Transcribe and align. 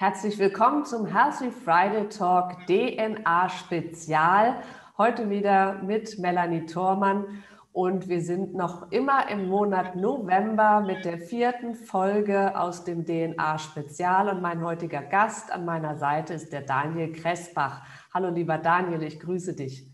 Herzlich 0.00 0.38
willkommen 0.38 0.86
zum 0.86 1.04
Healthy 1.04 1.50
Friday 1.50 2.08
Talk 2.08 2.66
DNA 2.66 3.50
Spezial. 3.50 4.62
Heute 4.96 5.28
wieder 5.28 5.82
mit 5.82 6.18
Melanie 6.18 6.64
Thormann 6.64 7.42
und 7.72 8.08
wir 8.08 8.22
sind 8.22 8.54
noch 8.54 8.90
immer 8.92 9.28
im 9.28 9.48
Monat 9.48 9.96
November 9.96 10.80
mit 10.80 11.04
der 11.04 11.18
vierten 11.18 11.74
Folge 11.74 12.58
aus 12.58 12.84
dem 12.84 13.04
DNA 13.04 13.58
Spezial 13.58 14.30
und 14.30 14.40
mein 14.40 14.64
heutiger 14.64 15.02
Gast 15.02 15.52
an 15.52 15.66
meiner 15.66 15.98
Seite 15.98 16.32
ist 16.32 16.50
der 16.50 16.62
Daniel 16.62 17.12
Kressbach. 17.12 17.82
Hallo 18.14 18.30
lieber 18.30 18.56
Daniel, 18.56 19.02
ich 19.02 19.20
grüße 19.20 19.54
dich. 19.54 19.86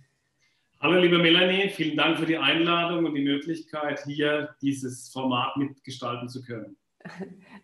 Hallo 0.79 1.01
liebe 1.01 1.19
Melanie, 1.19 1.69
vielen 1.69 1.97
Dank 1.97 2.21
für 2.21 2.27
die 2.27 2.39
Einladung 2.39 3.07
und 3.07 3.15
die 3.17 3.25
Möglichkeit, 3.25 4.05
hier 4.05 4.55
dieses 4.63 5.09
Format 5.09 5.57
mitgestalten 5.57 6.29
zu 6.29 6.45
können. 6.45 6.77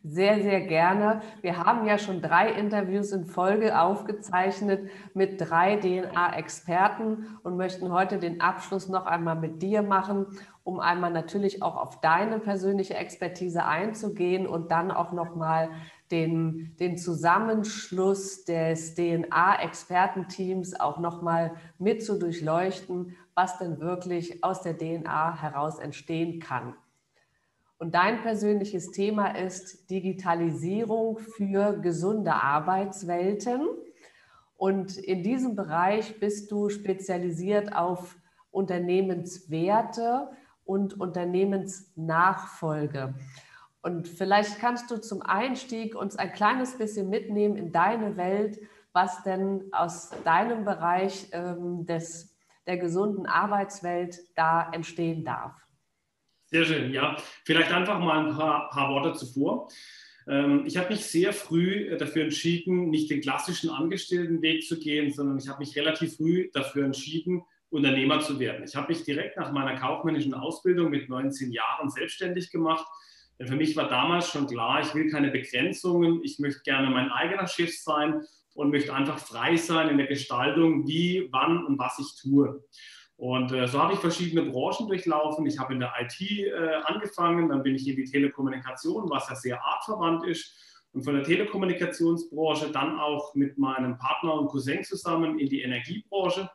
Sehr, 0.05 0.43
sehr 0.43 0.63
gerne. 0.63 1.23
Wir 1.43 1.59
haben 1.59 1.87
ja 1.87 1.97
schon 1.97 2.21
drei 2.21 2.51
Interviews 2.51 3.13
in 3.13 3.25
Folge 3.25 3.79
aufgezeichnet 3.79 4.91
mit 5.15 5.41
drei 5.41 5.77
DNA-Experten 5.77 7.39
und 7.45 7.57
möchten 7.57 7.93
heute 7.93 8.19
den 8.19 8.41
Abschluss 8.41 8.89
noch 8.89 9.07
einmal 9.07 9.37
mit 9.37 9.63
dir 9.63 9.83
machen, 9.83 10.27
um 10.65 10.81
einmal 10.81 11.13
natürlich 11.13 11.63
auch 11.63 11.77
auf 11.77 12.01
deine 12.01 12.41
persönliche 12.41 12.95
Expertise 12.95 13.65
einzugehen 13.65 14.49
und 14.49 14.73
dann 14.73 14.91
auch 14.91 15.13
nochmal 15.13 15.71
den, 16.11 16.75
den 16.81 16.99
Zusammenschluss 16.99 18.45
des 18.45 18.97
DNA-Expertenteams 18.97 20.81
auch 20.81 20.99
nochmal 20.99 21.55
mit 21.79 22.05
zu 22.05 22.19
durchleuchten, 22.19 23.17
was 23.35 23.59
denn 23.59 23.79
wirklich 23.81 24.43
aus 24.45 24.63
der 24.63 24.77
DNA 24.77 25.41
heraus 25.41 25.79
entstehen 25.79 26.41
kann. 26.41 26.75
Und 27.83 27.95
dein 27.97 28.23
persönliches 28.23 28.93
Thema 28.93 29.37
ist 29.37 29.91
Digitalisierung 29.91 31.19
für 31.19 31.81
gesunde 31.81 32.33
Arbeitswelten. 32.33 33.67
Und 34.57 34.97
in 34.99 35.25
diesem 35.25 35.57
Bereich 35.57 36.21
bist 36.21 36.53
du 36.53 36.69
spezialisiert 36.69 37.75
auf 37.75 38.15
Unternehmenswerte 38.53 40.31
und 40.65 41.01
Unternehmensnachfolge. 41.01 43.15
Und 43.83 44.07
vielleicht 44.07 44.61
kannst 44.61 44.89
du 44.93 45.01
zum 45.01 45.21
Einstieg 45.21 45.97
uns 45.97 46.15
ein 46.15 46.33
kleines 46.33 46.79
bisschen 46.79 47.11
mitnehmen 47.11 47.57
in 47.57 47.73
deine 47.73 48.17
Welt, 48.17 48.61
was 48.93 49.25
denn 49.25 49.65
aus 49.73 50.11
deinem 50.23 50.65
Bereich 50.65 51.31
ähm, 51.33 51.85
des, 51.85 52.33
der 52.69 52.77
gesunden 52.77 53.27
Arbeitswelt 53.27 54.21
da 54.37 54.71
entstehen 54.71 55.25
darf. 55.25 55.62
Sehr 56.53 56.67
schön, 56.67 56.93
ja. 56.93 57.17
Vielleicht 57.45 57.73
einfach 57.73 57.99
mal 57.99 58.27
ein 58.27 58.37
paar, 58.37 58.69
paar 58.69 58.91
Worte 58.91 59.15
zuvor. 59.15 59.69
Ähm, 60.29 60.65
ich 60.67 60.77
habe 60.77 60.91
mich 60.91 61.01
sehr 61.07 61.33
früh 61.33 61.89
äh, 61.89 61.97
dafür 61.97 62.25
entschieden, 62.25 62.91
nicht 62.91 63.11
den 63.11 63.23
klassischen 63.23 63.71
Angestelltenweg 63.71 64.63
zu 64.63 64.79
gehen, 64.79 65.11
sondern 65.11 65.39
ich 65.39 65.49
habe 65.49 65.61
mich 65.61 65.75
relativ 65.77 66.19
früh 66.19 66.51
dafür 66.53 66.85
entschieden, 66.85 67.43
Unternehmer 67.71 68.21
zu 68.21 68.39
werden. 68.39 68.65
Ich 68.65 68.77
habe 68.77 68.93
mich 68.93 69.03
direkt 69.05 69.39
nach 69.39 69.51
meiner 69.51 69.81
kaufmännischen 69.81 70.35
Ausbildung 70.35 70.91
mit 70.91 71.09
19 71.09 71.53
Jahren 71.53 71.89
selbstständig 71.89 72.51
gemacht. 72.51 72.87
Denn 73.39 73.49
für 73.49 73.57
mich 73.57 73.75
war 73.75 73.89
damals 73.89 74.29
schon 74.29 74.47
klar, 74.47 74.83
ich 74.83 74.95
will 74.95 75.11
keine 75.11 75.31
Begrenzungen, 75.31 76.21
ich 76.23 76.39
möchte 76.39 76.61
gerne 76.65 76.91
mein 76.91 77.11
eigener 77.11 77.47
Chef 77.49 77.75
sein 77.75 78.21
und 78.53 78.71
möchte 78.71 78.93
einfach 78.93 79.19
frei 79.19 79.57
sein 79.57 79.89
in 79.89 79.97
der 79.97 80.07
Gestaltung, 80.07 80.87
wie, 80.87 81.29
wann 81.33 81.65
und 81.65 81.79
was 81.79 81.99
ich 81.99 82.15
tue. 82.21 82.63
Und 83.23 83.53
äh, 83.53 83.69
so 83.69 83.81
habe 83.81 83.93
ich 83.93 84.01
verschiedene 84.01 84.51
Branchen 84.51 84.89
durchlaufen. 84.89 85.47
Ich 85.47 85.57
habe 85.57 85.75
in 85.75 85.79
der 85.79 85.93
IT 86.01 86.21
äh, 86.21 86.75
angefangen, 86.83 87.51
dann 87.51 87.63
bin 87.63 87.77
ich 87.77 87.87
in 87.87 87.95
die 87.95 88.05
Telekommunikation, 88.05 89.09
was 89.11 89.29
ja 89.29 89.37
sehr 89.37 89.65
artverwandt 89.65 90.27
ist. 90.27 90.53
Und 90.93 91.05
von 91.05 91.15
der 91.15 91.23
Telekommunikationsbranche 91.23 92.73
dann 92.73 92.99
auch 92.99 93.33
mit 93.37 93.59
meinem 93.59 93.97
Partner 93.97 94.35
und 94.35 94.49
Cousin 94.49 94.83
zusammen 94.83 95.39
in 95.39 95.49
die 95.49 95.63
Energiebranche. 95.63 96.51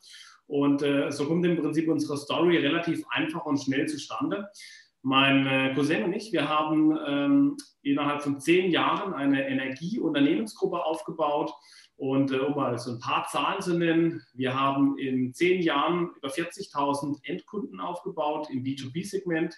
Und 0.47 0.81
äh, 0.81 1.09
so 1.09 1.25
kommt 1.25 1.45
im 1.45 1.55
Prinzip 1.55 1.87
unsere 1.87 2.17
Story 2.17 2.57
relativ 2.57 3.05
einfach 3.11 3.45
und 3.45 3.63
schnell 3.63 3.87
zustande. 3.87 4.49
Mein 5.03 5.47
äh, 5.47 5.73
Cousin 5.73 6.03
und 6.03 6.11
ich, 6.11 6.33
wir 6.33 6.49
haben 6.49 6.99
ähm, 7.07 7.57
innerhalb 7.81 8.21
von 8.21 8.41
zehn 8.41 8.71
Jahren 8.71 9.13
eine 9.13 9.47
Energieunternehmensgruppe 9.47 10.83
aufgebaut 10.83 11.53
und 11.97 12.31
äh, 12.31 12.37
um 12.37 12.55
mal 12.55 12.77
so 12.77 12.91
ein 12.91 12.99
paar 12.99 13.27
Zahlen 13.27 13.61
zu 13.61 13.75
nennen, 13.75 14.21
wir 14.33 14.53
haben 14.53 14.97
in 14.99 15.33
zehn 15.33 15.61
Jahren 15.61 16.11
über 16.15 16.29
40.000 16.29 17.17
Endkunden 17.23 17.79
aufgebaut 17.79 18.49
im 18.51 18.63
B2B-Segment. 18.63 19.55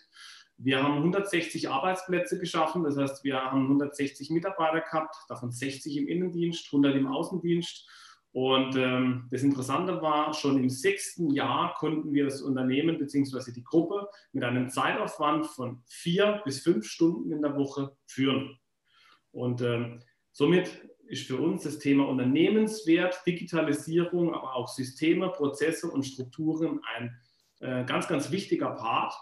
Wir 0.58 0.82
haben 0.82 0.96
160 0.98 1.70
Arbeitsplätze 1.70 2.40
geschaffen, 2.40 2.84
das 2.84 2.98
heißt, 2.98 3.24
wir 3.26 3.42
haben 3.42 3.64
160 3.64 4.30
Mitarbeiter 4.30 4.82
gehabt, 4.82 5.16
davon 5.28 5.52
60 5.52 5.98
im 5.98 6.08
Innendienst, 6.08 6.68
100 6.68 6.96
im 6.96 7.08
Außendienst. 7.08 7.88
Und 8.32 8.76
ähm, 8.78 9.28
das 9.32 9.44
Interessante 9.44 10.02
war, 10.02 10.34
schon 10.34 10.58
im 10.58 10.70
sechsten 10.70 11.32
Jahr 11.32 11.74
konnten 11.78 12.14
wir 12.14 12.26
das 12.26 12.42
Unternehmen 12.42 13.00
bzw. 13.00 13.52
die 13.52 13.64
Gruppe 13.64 14.08
mit 14.32 14.44
einem 14.44 14.70
Zeitaufwand 14.70 15.48
von 15.48 15.82
vier 15.88 16.42
bis 16.46 16.62
fünf 16.62 16.86
Stunden 16.86 17.32
in 17.32 17.42
der 17.42 17.58
Woche 17.58 17.98
führen. 18.06 18.58
Und 19.32 19.62
ähm, 19.62 20.04
somit 20.32 20.89
ist 21.10 21.28
für 21.28 21.38
uns 21.38 21.64
das 21.64 21.80
Thema 21.80 22.08
Unternehmenswert, 22.08 23.22
Digitalisierung, 23.26 24.34
aber 24.34 24.56
auch 24.56 24.68
Systeme, 24.68 25.30
Prozesse 25.30 25.88
und 25.88 26.04
Strukturen 26.04 26.80
ein 26.96 27.18
äh, 27.60 27.84
ganz, 27.86 28.08
ganz 28.08 28.32
wichtiger 28.32 28.70
Part. 28.72 29.14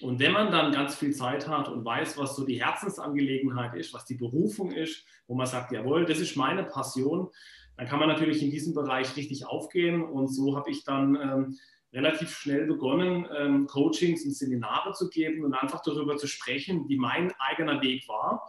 Und 0.00 0.20
wenn 0.20 0.32
man 0.32 0.52
dann 0.52 0.72
ganz 0.72 0.94
viel 0.94 1.12
Zeit 1.12 1.48
hat 1.48 1.68
und 1.68 1.84
weiß, 1.84 2.16
was 2.16 2.36
so 2.36 2.46
die 2.46 2.62
Herzensangelegenheit 2.62 3.74
ist, 3.74 3.92
was 3.92 4.04
die 4.04 4.14
Berufung 4.14 4.70
ist, 4.70 5.04
wo 5.26 5.34
man 5.34 5.46
sagt, 5.46 5.72
jawohl, 5.72 6.06
das 6.06 6.20
ist 6.20 6.36
meine 6.36 6.62
Passion, 6.62 7.28
dann 7.76 7.88
kann 7.88 7.98
man 7.98 8.08
natürlich 8.08 8.42
in 8.42 8.50
diesem 8.50 8.72
Bereich 8.72 9.16
richtig 9.16 9.46
aufgehen. 9.46 10.04
Und 10.04 10.28
so 10.28 10.56
habe 10.56 10.70
ich 10.70 10.84
dann 10.84 11.16
ähm, 11.16 11.58
relativ 11.92 12.30
schnell 12.30 12.66
begonnen, 12.66 13.26
ähm, 13.36 13.66
Coachings 13.66 14.24
und 14.24 14.36
Seminare 14.36 14.92
zu 14.92 15.10
geben 15.10 15.44
und 15.44 15.54
einfach 15.54 15.82
darüber 15.82 16.16
zu 16.16 16.28
sprechen, 16.28 16.88
wie 16.88 16.96
mein 16.96 17.32
eigener 17.38 17.82
Weg 17.82 18.08
war. 18.08 18.48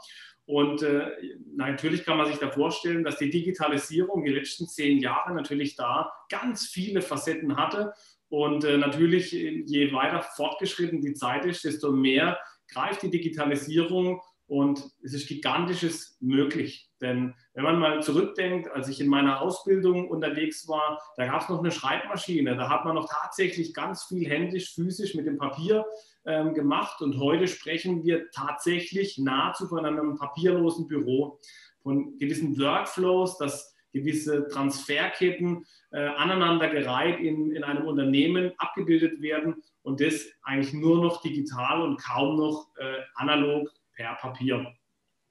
Und 0.51 0.84
äh, 0.84 1.07
natürlich 1.56 2.03
kann 2.03 2.17
man 2.17 2.28
sich 2.28 2.38
da 2.38 2.51
vorstellen, 2.51 3.06
dass 3.06 3.17
die 3.17 3.29
Digitalisierung 3.29 4.25
die 4.25 4.34
letzten 4.34 4.67
zehn 4.67 4.97
Jahre 4.97 5.34
natürlich 5.34 5.78
da 5.78 6.12
ganz 6.28 6.67
viele 6.67 7.01
Facetten 7.01 7.56
hatte. 7.56 7.94
Und 8.28 8.66
äh, 8.66 8.78
natürlich, 8.78 9.31
je 9.31 9.94
weiter 9.94 10.22
fortgeschritten 10.22 11.00
die 11.00 11.13
Zeit 11.13 11.45
ist, 11.45 11.63
desto 11.63 11.94
mehr 11.94 12.38
greift 12.67 13.01
die 13.01 13.09
Digitalisierung 13.09 14.22
und 14.45 14.84
es 15.01 15.13
ist 15.13 15.29
gigantisches 15.29 16.17
möglich. 16.19 16.90
Denn 17.00 17.34
wenn 17.53 17.63
man 17.63 17.79
mal 17.79 18.03
zurückdenkt, 18.03 18.69
als 18.72 18.90
ich 18.90 19.00
in 19.00 19.07
meiner 19.07 19.40
Ausbildung 19.40 20.09
unterwegs 20.09 20.67
war, 20.67 21.01
da 21.16 21.28
gab 21.28 21.44
es 21.44 21.47
noch 21.47 21.59
eine 21.59 21.72
Schreibmaschine. 21.72 22.57
Da 22.57 22.67
hat 22.67 22.84
man 22.84 22.95
noch 22.95 23.07
tatsächlich 23.09 23.73
ganz 23.73 24.03
viel 24.03 24.28
händisch, 24.28 24.75
physisch 24.75 25.16
mit 25.16 25.28
dem 25.28 25.38
Papier 25.38 25.85
ähm, 26.25 26.53
gemacht. 26.53 27.01
Und 27.01 27.19
heute 27.19 27.47
sprechen 27.47 28.03
wir 28.03 28.29
tatsächlich 28.31 29.17
nahezu 29.17 29.67
von 29.67 29.85
einem 29.85 30.17
papierlosen 30.17 30.87
Büro, 30.87 31.40
von 31.81 32.17
gewissen 32.17 32.59
Workflows, 32.59 33.37
dass 33.37 33.75
gewisse 33.93 34.47
Transferketten 34.47 35.66
äh, 35.91 35.99
aneinandergereiht 35.99 37.19
in, 37.19 37.51
in 37.51 37.63
einem 37.63 37.85
Unternehmen 37.85 38.51
abgebildet 38.57 39.22
werden 39.22 39.61
und 39.84 39.99
das 39.99 40.28
eigentlich 40.43 40.73
nur 40.73 41.01
noch 41.01 41.22
digital 41.22 41.81
und 41.81 42.01
kaum 42.01 42.37
noch 42.37 42.69
äh, 42.78 42.99
analog 43.16 43.69
per 43.96 44.16
Papier. 44.16 44.73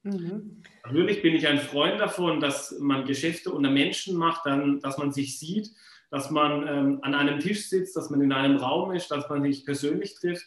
Mhm. 0.03 0.62
Natürlich 0.85 1.23
bin 1.23 1.35
ich 1.35 1.47
ein 1.47 1.59
Freund 1.59 2.00
davon, 2.00 2.41
dass 2.41 2.79
man 2.81 3.05
Geschäfte 3.05 3.50
unter 3.50 3.70
Menschen 3.70 4.17
macht, 4.17 4.47
dann, 4.47 4.81
dass 4.81 4.99
man 4.99 5.12
sich 5.12 5.38
sieht, 5.38 5.70
dass 6.11 6.31
man 6.31 6.67
ähm, 6.67 6.99
an 7.03 7.15
einem 7.15 7.38
Tisch 7.38 7.69
sitzt, 7.69 7.97
dass 7.97 8.11
man 8.11 8.20
in 8.20 8.32
einem 8.32 8.56
Raum 8.56 8.93
ist, 8.93 9.11
dass 9.11 9.29
man 9.29 9.43
sich 9.43 9.65
persönlich 9.65 10.15
trifft. 10.15 10.47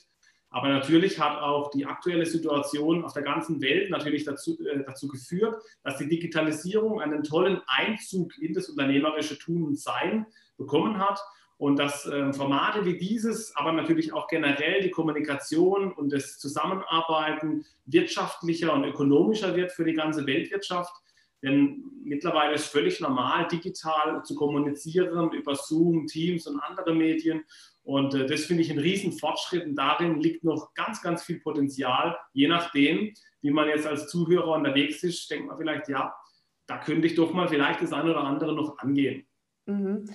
Aber 0.54 0.70
natürlich 0.70 1.20
hat 1.20 1.42
auch 1.42 1.72
die 1.72 1.88
aktuelle 1.88 2.28
Situation 2.28 3.04
auf 3.04 3.14
der 3.14 3.24
ganzen 3.24 3.60
Welt 3.60 3.90
natürlich 3.90 4.24
dazu, 4.24 4.56
äh, 4.64 4.84
dazu 4.86 5.08
geführt, 5.08 5.56
dass 5.84 5.98
die 5.98 6.08
Digitalisierung 6.08 7.02
einen 7.02 7.24
tollen 7.24 7.60
Einzug 7.66 8.38
in 8.38 8.54
das 8.54 8.70
unternehmerische 8.70 9.40
Tun 9.40 9.64
und 9.64 9.80
Sein 9.80 10.28
bekommen 10.56 11.00
hat 11.00 11.20
und 11.58 11.80
dass 11.80 12.06
äh, 12.06 12.32
Formate 12.34 12.86
wie 12.86 12.98
dieses, 12.98 13.56
aber 13.56 13.72
natürlich 13.72 14.14
auch 14.14 14.28
generell 14.28 14.84
die 14.84 14.92
Kommunikation 14.92 15.92
und 15.92 16.14
das 16.14 16.38
Zusammenarbeiten 16.38 17.66
wirtschaftlicher 17.86 18.74
und 18.74 18.84
ökonomischer 18.84 19.56
wird 19.56 19.72
für 19.72 19.86
die 19.86 19.94
ganze 19.94 20.28
Weltwirtschaft. 20.28 20.94
Denn 21.42 21.84
mittlerweile 22.04 22.54
ist 22.54 22.68
völlig 22.68 23.00
normal, 23.02 23.48
digital 23.48 24.24
zu 24.24 24.36
kommunizieren 24.36 25.32
über 25.32 25.56
Zoom, 25.56 26.06
Teams 26.06 26.46
und 26.46 26.60
andere 26.60 26.94
Medien. 26.94 27.44
Und 27.84 28.14
äh, 28.16 28.26
das 28.26 28.46
finde 28.46 28.64
ich 28.64 28.72
einen 28.72 28.80
riesen 28.80 29.12
Fortschritt 29.12 29.66
und 29.66 29.76
darin 29.76 30.20
liegt 30.20 30.44
noch 30.44 30.74
ganz, 30.74 31.02
ganz 31.02 31.24
viel 31.24 31.40
Potenzial, 31.40 32.18
je 32.34 32.48
nachdem, 32.48 33.14
wie 33.42 33.52
man 33.52 33.68
jetzt 33.68 33.86
als 33.86 34.08
Zuhörer 34.08 34.54
unterwegs 34.56 35.04
ist, 35.04 35.30
denkt 35.30 35.48
man 35.48 35.58
vielleicht, 35.58 35.90
ja, 35.90 36.14
da 36.66 36.78
könnte 36.78 37.08
ich 37.08 37.16
doch 37.16 37.34
mal 37.34 37.48
vielleicht 37.48 37.82
das 37.82 37.92
eine 37.92 38.12
oder 38.12 38.24
andere 38.24 38.54
noch 38.54 38.78
angehen. 38.80 39.28
Mhm. 39.66 40.06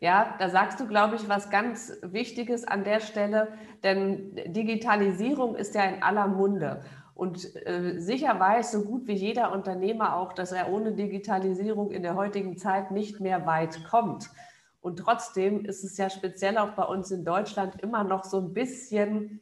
Ja, 0.00 0.34
da 0.38 0.48
sagst 0.50 0.80
du, 0.80 0.86
glaube 0.86 1.16
ich, 1.16 1.28
was 1.28 1.50
ganz 1.50 1.92
Wichtiges 2.02 2.64
an 2.64 2.84
der 2.84 3.00
Stelle, 3.00 3.56
denn 3.82 4.34
Digitalisierung 4.46 5.54
ist 5.54 5.74
ja 5.74 5.84
in 5.84 6.02
aller 6.02 6.26
Munde. 6.26 6.84
Und 7.14 7.54
äh, 7.66 8.00
sicher 8.00 8.38
weiß 8.40 8.72
so 8.72 8.82
gut 8.82 9.06
wie 9.06 9.14
jeder 9.14 9.52
Unternehmer 9.52 10.16
auch, 10.16 10.32
dass 10.32 10.52
er 10.52 10.68
ohne 10.70 10.92
Digitalisierung 10.92 11.92
in 11.92 12.02
der 12.02 12.16
heutigen 12.16 12.56
Zeit 12.58 12.90
nicht 12.90 13.20
mehr 13.20 13.46
weit 13.46 13.84
kommt. 13.84 14.28
Und 14.84 14.98
trotzdem 14.98 15.64
ist 15.64 15.82
es 15.82 15.96
ja 15.96 16.10
speziell 16.10 16.58
auch 16.58 16.72
bei 16.72 16.82
uns 16.82 17.10
in 17.10 17.24
Deutschland 17.24 17.80
immer 17.80 18.04
noch 18.04 18.22
so 18.22 18.38
ein 18.38 18.52
bisschen, 18.52 19.40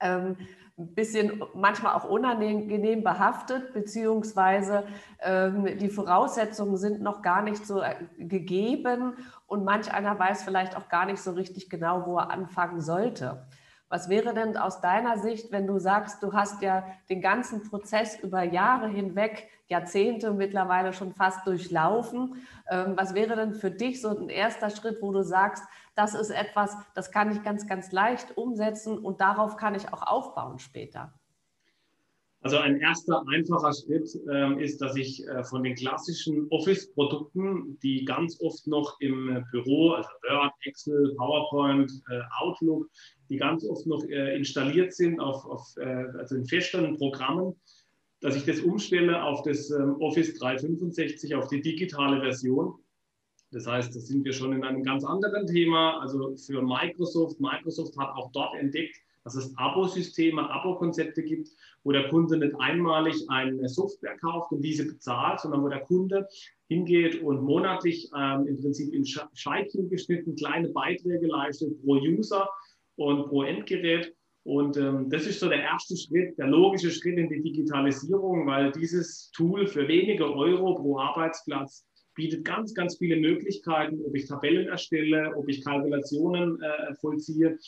ähm, 0.00 0.36
bisschen 0.76 1.42
manchmal 1.54 1.94
auch 1.94 2.04
unangenehm 2.04 3.02
behaftet, 3.02 3.72
beziehungsweise 3.72 4.86
ähm, 5.22 5.78
die 5.78 5.88
Voraussetzungen 5.88 6.76
sind 6.76 7.00
noch 7.00 7.22
gar 7.22 7.40
nicht 7.40 7.66
so 7.66 7.80
äh, 7.80 7.94
gegeben 8.18 9.14
und 9.46 9.64
manch 9.64 9.90
einer 9.94 10.18
weiß 10.18 10.42
vielleicht 10.42 10.76
auch 10.76 10.90
gar 10.90 11.06
nicht 11.06 11.22
so 11.22 11.30
richtig 11.30 11.70
genau, 11.70 12.04
wo 12.04 12.18
er 12.18 12.30
anfangen 12.30 12.82
sollte. 12.82 13.46
Was 13.88 14.08
wäre 14.08 14.34
denn 14.34 14.56
aus 14.56 14.80
deiner 14.80 15.18
Sicht, 15.18 15.52
wenn 15.52 15.66
du 15.68 15.78
sagst, 15.78 16.20
du 16.22 16.32
hast 16.32 16.60
ja 16.60 16.84
den 17.08 17.20
ganzen 17.20 17.62
Prozess 17.62 18.18
über 18.18 18.42
Jahre 18.42 18.88
hinweg, 18.88 19.48
Jahrzehnte 19.68 20.32
mittlerweile 20.32 20.92
schon 20.92 21.12
fast 21.12 21.46
durchlaufen? 21.46 22.34
Ähm, 22.68 22.94
was 22.96 23.14
wäre 23.14 23.36
denn 23.36 23.54
für 23.54 23.70
dich 23.70 24.00
so 24.00 24.08
ein 24.08 24.28
erster 24.28 24.70
Schritt, 24.70 25.00
wo 25.00 25.12
du 25.12 25.22
sagst, 25.22 25.64
das 25.94 26.14
ist 26.14 26.30
etwas, 26.30 26.76
das 26.94 27.12
kann 27.12 27.30
ich 27.30 27.44
ganz, 27.44 27.68
ganz 27.68 27.92
leicht 27.92 28.36
umsetzen 28.36 28.98
und 28.98 29.20
darauf 29.20 29.56
kann 29.56 29.76
ich 29.76 29.92
auch 29.92 30.02
aufbauen 30.02 30.58
später? 30.58 31.12
Also 32.46 32.58
ein 32.58 32.80
erster 32.80 33.24
einfacher 33.28 33.72
Schritt 33.72 34.08
äh, 34.28 34.62
ist, 34.62 34.80
dass 34.80 34.94
ich 34.94 35.26
äh, 35.26 35.42
von 35.42 35.64
den 35.64 35.74
klassischen 35.74 36.46
Office-Produkten, 36.50 37.76
die 37.82 38.04
ganz 38.04 38.40
oft 38.40 38.66
noch 38.68 39.00
im 39.00 39.44
Büro, 39.50 39.92
also 39.92 40.08
Word, 40.28 40.52
Excel, 40.64 41.14
PowerPoint, 41.16 41.90
äh, 42.08 42.20
Outlook, 42.38 42.88
die 43.28 43.36
ganz 43.36 43.64
oft 43.64 43.86
noch 43.86 44.04
äh, 44.04 44.36
installiert 44.36 44.92
sind 44.92 45.20
auf, 45.20 45.44
auf 45.46 45.76
äh, 45.76 45.84
also 46.18 46.36
in 46.36 46.46
feststehenden 46.46 46.96
Programmen, 46.96 47.54
dass 48.20 48.36
ich 48.36 48.44
das 48.44 48.60
umstelle 48.60 49.22
auf 49.22 49.42
das 49.42 49.70
ähm, 49.70 49.96
Office 50.00 50.34
365, 50.38 51.34
auf 51.34 51.48
die 51.48 51.60
digitale 51.60 52.20
Version. 52.20 52.74
Das 53.52 53.66
heißt, 53.66 53.94
da 53.94 54.00
sind 54.00 54.24
wir 54.24 54.32
schon 54.32 54.52
in 54.52 54.64
einem 54.64 54.82
ganz 54.82 55.04
anderen 55.04 55.46
Thema. 55.46 56.00
Also 56.00 56.36
für 56.36 56.62
Microsoft, 56.62 57.40
Microsoft 57.40 57.96
hat 57.96 58.10
auch 58.16 58.30
dort 58.32 58.56
entdeckt, 58.56 58.96
dass 59.24 59.34
es 59.34 59.56
Abo-Systeme, 59.56 60.48
Abo-Konzepte 60.50 61.22
gibt, 61.22 61.48
wo 61.82 61.92
der 61.92 62.08
Kunde 62.08 62.38
nicht 62.38 62.54
einmalig 62.60 63.28
eine 63.28 63.68
Software 63.68 64.16
kauft 64.18 64.52
und 64.52 64.62
diese 64.62 64.86
bezahlt, 64.86 65.40
sondern 65.40 65.62
wo 65.62 65.68
der 65.68 65.80
Kunde 65.80 66.28
hingeht 66.68 67.22
und 67.22 67.42
monatlich 67.42 68.10
ähm, 68.16 68.46
im 68.46 68.60
Prinzip 68.60 68.92
in 68.92 69.04
Scheibchen 69.04 69.88
geschnitten 69.88 70.36
kleine 70.36 70.68
Beiträge 70.68 71.26
leistet 71.26 71.80
pro 71.82 71.94
User 71.94 72.48
und 72.96 73.28
pro 73.28 73.42
Endgerät. 73.42 74.12
Und 74.44 74.76
ähm, 74.76 75.10
das 75.10 75.26
ist 75.26 75.40
so 75.40 75.48
der 75.48 75.62
erste 75.62 75.96
Schritt, 75.96 76.38
der 76.38 76.46
logische 76.46 76.90
Schritt 76.90 77.18
in 77.18 77.28
die 77.28 77.42
Digitalisierung, 77.42 78.46
weil 78.46 78.70
dieses 78.72 79.30
Tool 79.32 79.66
für 79.66 79.88
wenige 79.88 80.24
Euro 80.24 80.74
pro 80.74 80.98
Arbeitsplatz 80.98 81.84
bietet 82.14 82.44
ganz, 82.44 82.72
ganz 82.72 82.96
viele 82.96 83.16
Möglichkeiten, 83.16 84.00
ob 84.04 84.14
ich 84.14 84.26
Tabellen 84.26 84.68
erstelle, 84.68 85.32
ob 85.36 85.48
ich 85.48 85.64
Kalkulationen 85.64 86.60
äh, 86.60 86.94
vollziehe, 87.00 87.58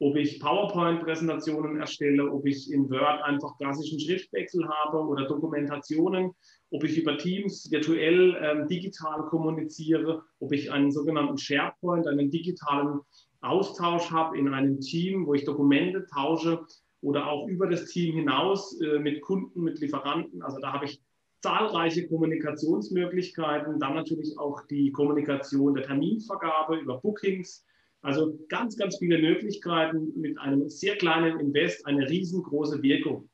ob 0.00 0.16
ich 0.16 0.38
PowerPoint-Präsentationen 0.38 1.80
erstelle, 1.80 2.30
ob 2.30 2.46
ich 2.46 2.72
in 2.72 2.88
Word 2.88 3.22
einfach 3.22 3.56
klassischen 3.58 3.98
Schriftwechsel 3.98 4.66
habe 4.68 4.98
oder 4.98 5.26
Dokumentationen, 5.26 6.30
ob 6.70 6.84
ich 6.84 6.98
über 6.98 7.18
Teams 7.18 7.70
virtuell 7.70 8.36
ähm, 8.40 8.68
digital 8.68 9.22
kommuniziere, 9.28 10.22
ob 10.38 10.52
ich 10.52 10.70
einen 10.70 10.92
sogenannten 10.92 11.36
SharePoint, 11.36 12.06
einen 12.06 12.30
digitalen 12.30 13.00
Austausch 13.40 14.10
habe 14.10 14.38
in 14.38 14.48
einem 14.48 14.80
Team, 14.80 15.26
wo 15.26 15.34
ich 15.34 15.44
Dokumente 15.44 16.06
tausche 16.06 16.66
oder 17.00 17.28
auch 17.28 17.46
über 17.46 17.68
das 17.68 17.86
Team 17.86 18.16
hinaus 18.16 18.80
äh, 18.80 18.98
mit 18.98 19.20
Kunden, 19.20 19.62
mit 19.62 19.78
Lieferanten. 19.78 20.42
Also 20.42 20.58
da 20.60 20.72
habe 20.72 20.86
ich 20.86 21.00
zahlreiche 21.40 22.08
Kommunikationsmöglichkeiten, 22.08 23.78
dann 23.78 23.94
natürlich 23.94 24.36
auch 24.38 24.66
die 24.66 24.90
Kommunikation 24.90 25.74
der 25.74 25.84
Terminvergabe 25.84 26.78
über 26.78 26.98
Bookings. 26.98 27.64
Also 28.02 28.38
ganz, 28.48 28.76
ganz 28.76 28.98
viele 28.98 29.18
Möglichkeiten 29.18 30.12
mit 30.16 30.38
einem 30.38 30.68
sehr 30.68 30.96
kleinen 30.96 31.38
Invest, 31.38 31.86
eine 31.86 32.08
riesengroße 32.08 32.82
Wirkung. 32.82 33.28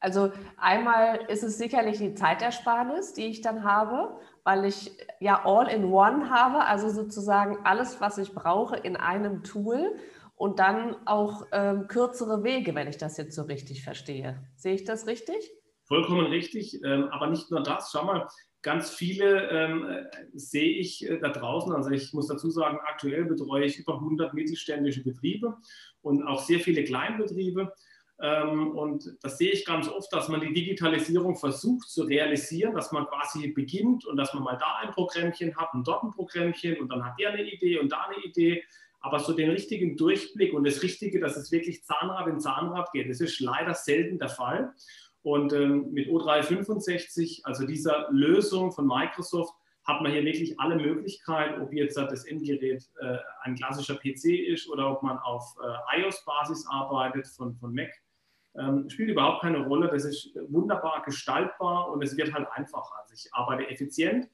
Also 0.00 0.30
einmal 0.56 1.20
ist 1.28 1.42
es 1.42 1.58
sicherlich 1.58 1.98
die 1.98 2.14
Zeitersparnis, 2.14 3.14
die 3.14 3.26
ich 3.26 3.40
dann 3.40 3.64
habe, 3.64 4.18
weil 4.44 4.64
ich 4.64 4.92
ja 5.20 5.44
all 5.44 5.68
in 5.68 5.84
one 5.84 6.30
habe, 6.30 6.64
also 6.64 6.88
sozusagen 6.88 7.58
alles, 7.64 8.00
was 8.00 8.18
ich 8.18 8.32
brauche 8.32 8.76
in 8.76 8.96
einem 8.96 9.42
Tool 9.42 9.96
und 10.36 10.58
dann 10.58 10.96
auch 11.06 11.46
ähm, 11.52 11.88
kürzere 11.88 12.44
Wege, 12.44 12.74
wenn 12.74 12.88
ich 12.88 12.98
das 12.98 13.16
jetzt 13.16 13.34
so 13.34 13.42
richtig 13.42 13.82
verstehe. 13.82 14.44
Sehe 14.54 14.74
ich 14.74 14.84
das 14.84 15.06
richtig? 15.06 15.36
Vollkommen 15.84 16.26
richtig, 16.26 16.82
ähm, 16.84 17.08
aber 17.10 17.28
nicht 17.28 17.50
nur 17.50 17.62
das. 17.62 17.90
Schau 17.90 18.04
mal, 18.04 18.26
ganz 18.66 18.90
viele 18.90 19.48
ähm, 19.48 20.06
sehe 20.34 20.76
ich 20.76 21.08
äh, 21.08 21.18
da 21.18 21.28
draußen. 21.28 21.72
Also 21.72 21.90
ich 21.90 22.12
muss 22.12 22.26
dazu 22.26 22.50
sagen, 22.50 22.78
aktuell 22.84 23.24
betreue 23.24 23.64
ich 23.64 23.78
über 23.78 23.94
100 23.94 24.34
mittelständische 24.34 25.04
Betriebe 25.04 25.56
und 26.02 26.24
auch 26.24 26.40
sehr 26.40 26.58
viele 26.58 26.82
Kleinbetriebe. 26.82 27.72
Ähm, 28.18 28.76
und 28.76 29.16
das 29.22 29.36
sehe 29.36 29.50
ich 29.50 29.66
ganz 29.66 29.88
oft, 29.88 30.10
dass 30.12 30.28
man 30.28 30.40
die 30.40 30.52
Digitalisierung 30.52 31.36
versucht 31.36 31.88
zu 31.88 32.04
realisieren, 32.04 32.74
dass 32.74 32.90
man 32.90 33.06
quasi 33.06 33.48
beginnt 33.48 34.06
und 34.06 34.16
dass 34.16 34.32
man 34.32 34.42
mal 34.42 34.56
da 34.56 34.76
ein 34.82 34.92
Programmchen 34.92 35.54
hat 35.56 35.74
und 35.74 35.86
dort 35.86 36.02
ein 36.02 36.12
Programmchen 36.12 36.78
und 36.78 36.88
dann 36.88 37.04
hat 37.04 37.18
der 37.20 37.30
eine 37.30 37.42
Idee 37.42 37.78
und 37.78 37.92
da 37.92 38.06
eine 38.08 38.24
Idee. 38.24 38.64
Aber 39.00 39.20
so 39.20 39.34
den 39.34 39.50
richtigen 39.50 39.96
Durchblick 39.96 40.54
und 40.54 40.64
das 40.64 40.82
Richtige, 40.82 41.20
dass 41.20 41.36
es 41.36 41.52
wirklich 41.52 41.84
Zahnrad 41.84 42.26
in 42.26 42.40
Zahnrad 42.40 42.90
geht, 42.92 43.08
das 43.08 43.20
ist 43.20 43.38
leider 43.40 43.74
selten 43.74 44.18
der 44.18 44.30
Fall. 44.30 44.72
Und 45.22 45.52
ähm, 45.52 45.92
mit 45.92 46.08
O365, 46.08 47.40
also 47.44 47.66
dieser 47.66 48.08
Lösung 48.10 48.72
von 48.72 48.86
Microsoft, 48.86 49.54
hat 49.84 50.00
man 50.02 50.10
hier 50.10 50.24
wirklich 50.24 50.58
alle 50.58 50.76
Möglichkeiten, 50.76 51.60
ob 51.62 51.72
jetzt 51.72 51.96
das 51.96 52.24
Endgerät 52.24 52.82
äh, 53.00 53.18
ein 53.42 53.54
klassischer 53.54 53.94
PC 53.94 54.48
ist 54.48 54.68
oder 54.68 54.90
ob 54.90 55.02
man 55.02 55.18
auf 55.18 55.54
äh, 55.62 56.00
iOS-Basis 56.00 56.66
arbeitet 56.68 57.28
von, 57.28 57.54
von 57.54 57.72
Mac 57.72 57.90
ähm, 58.58 58.88
spielt 58.88 59.10
überhaupt 59.10 59.42
keine 59.42 59.66
Rolle. 59.66 59.88
Das 59.88 60.04
ist 60.04 60.34
wunderbar 60.48 61.02
gestaltbar 61.04 61.90
und 61.90 62.02
es 62.02 62.16
wird 62.16 62.32
halt 62.32 62.48
einfacher. 62.52 62.94
Also 63.02 63.14
ich 63.14 63.32
arbeite 63.32 63.68
effizient, 63.68 64.28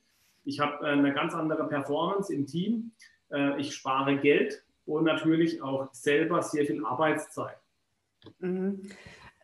ich 0.45 0.61
habe 0.61 0.85
äh, 0.87 0.91
eine 0.91 1.13
ganz 1.13 1.35
andere 1.35 1.67
Performance 1.69 2.33
im 2.33 2.47
Team, 2.47 2.93
äh, 3.31 3.61
ich 3.61 3.75
spare 3.75 4.17
Geld 4.17 4.65
und 4.87 5.05
natürlich 5.05 5.63
auch 5.63 5.93
selber 5.93 6.43
sehr 6.43 6.67
viel 6.67 6.85
Arbeitszeit. 6.85 7.59
Mhm. 8.39 8.83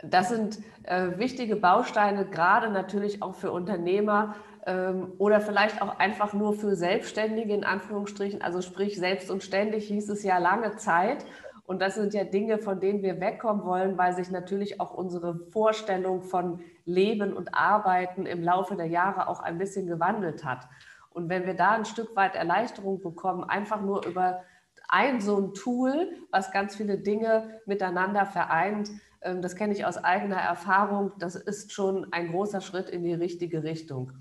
Das 0.02 0.28
sind 0.28 0.58
äh, 0.85 1.18
wichtige 1.18 1.56
Bausteine, 1.56 2.25
gerade 2.25 2.70
natürlich 2.70 3.20
auch 3.20 3.35
für 3.35 3.50
Unternehmer 3.50 4.37
ähm, 4.64 5.12
oder 5.18 5.40
vielleicht 5.40 5.82
auch 5.82 5.99
einfach 5.99 6.35
nur 6.35 6.52
für 6.52 6.76
Selbstständige 6.76 7.52
in 7.52 7.64
Anführungsstrichen. 7.64 8.40
Also 8.40 8.61
sprich, 8.61 8.97
selbst 8.97 9.30
und 9.30 9.42
ständig 9.42 9.88
hieß 9.88 10.08
es 10.11 10.23
ja 10.23 10.38
lange 10.38 10.76
Zeit. 10.76 11.25
Und 11.69 11.83
das 11.83 11.97
sind 11.97 12.15
ja 12.15 12.25
Dinge, 12.25 12.57
von 12.57 12.81
denen 12.81 13.03
wir 13.03 13.21
wegkommen 13.21 13.63
wollen, 13.63 13.99
weil 13.99 14.15
sich 14.15 14.31
natürlich 14.31 14.81
auch 14.81 14.95
unsere 14.95 15.39
Vorstellung 15.51 16.23
von 16.23 16.61
Leben 16.87 17.35
und 17.35 17.53
Arbeiten 17.53 18.25
im 18.25 18.43
Laufe 18.43 18.75
der 18.75 18.87
Jahre 18.87 19.29
auch 19.29 19.41
ein 19.41 19.59
bisschen 19.59 19.87
gewandelt 19.87 20.47
hat. 20.47 20.67
Und 21.11 21.29
wenn 21.29 21.45
wir 21.45 21.53
da 21.53 21.73
ein 21.73 21.85
Stück 21.85 22.17
weit 22.17 22.37
Erleichterung 22.37 23.03
bekommen, 23.03 23.45
einfach 23.45 23.83
nur 23.83 24.07
über 24.07 24.45
ein 24.89 25.21
so 25.21 25.37
ein 25.37 25.53
Tool, 25.53 26.09
was 26.31 26.53
ganz 26.53 26.75
viele 26.75 26.97
Dinge 26.97 27.61
miteinander 27.67 28.25
vereint, 28.25 28.89
ähm, 29.21 29.43
das 29.43 29.55
kenne 29.55 29.75
ich 29.75 29.85
aus 29.85 29.99
eigener 29.99 30.39
Erfahrung, 30.39 31.13
das 31.19 31.35
ist 31.35 31.75
schon 31.75 32.11
ein 32.15 32.31
großer 32.31 32.63
Schritt 32.63 32.89
in 32.89 33.05
die 33.05 33.13
richtige 33.13 33.63
Richtung. 33.63 34.13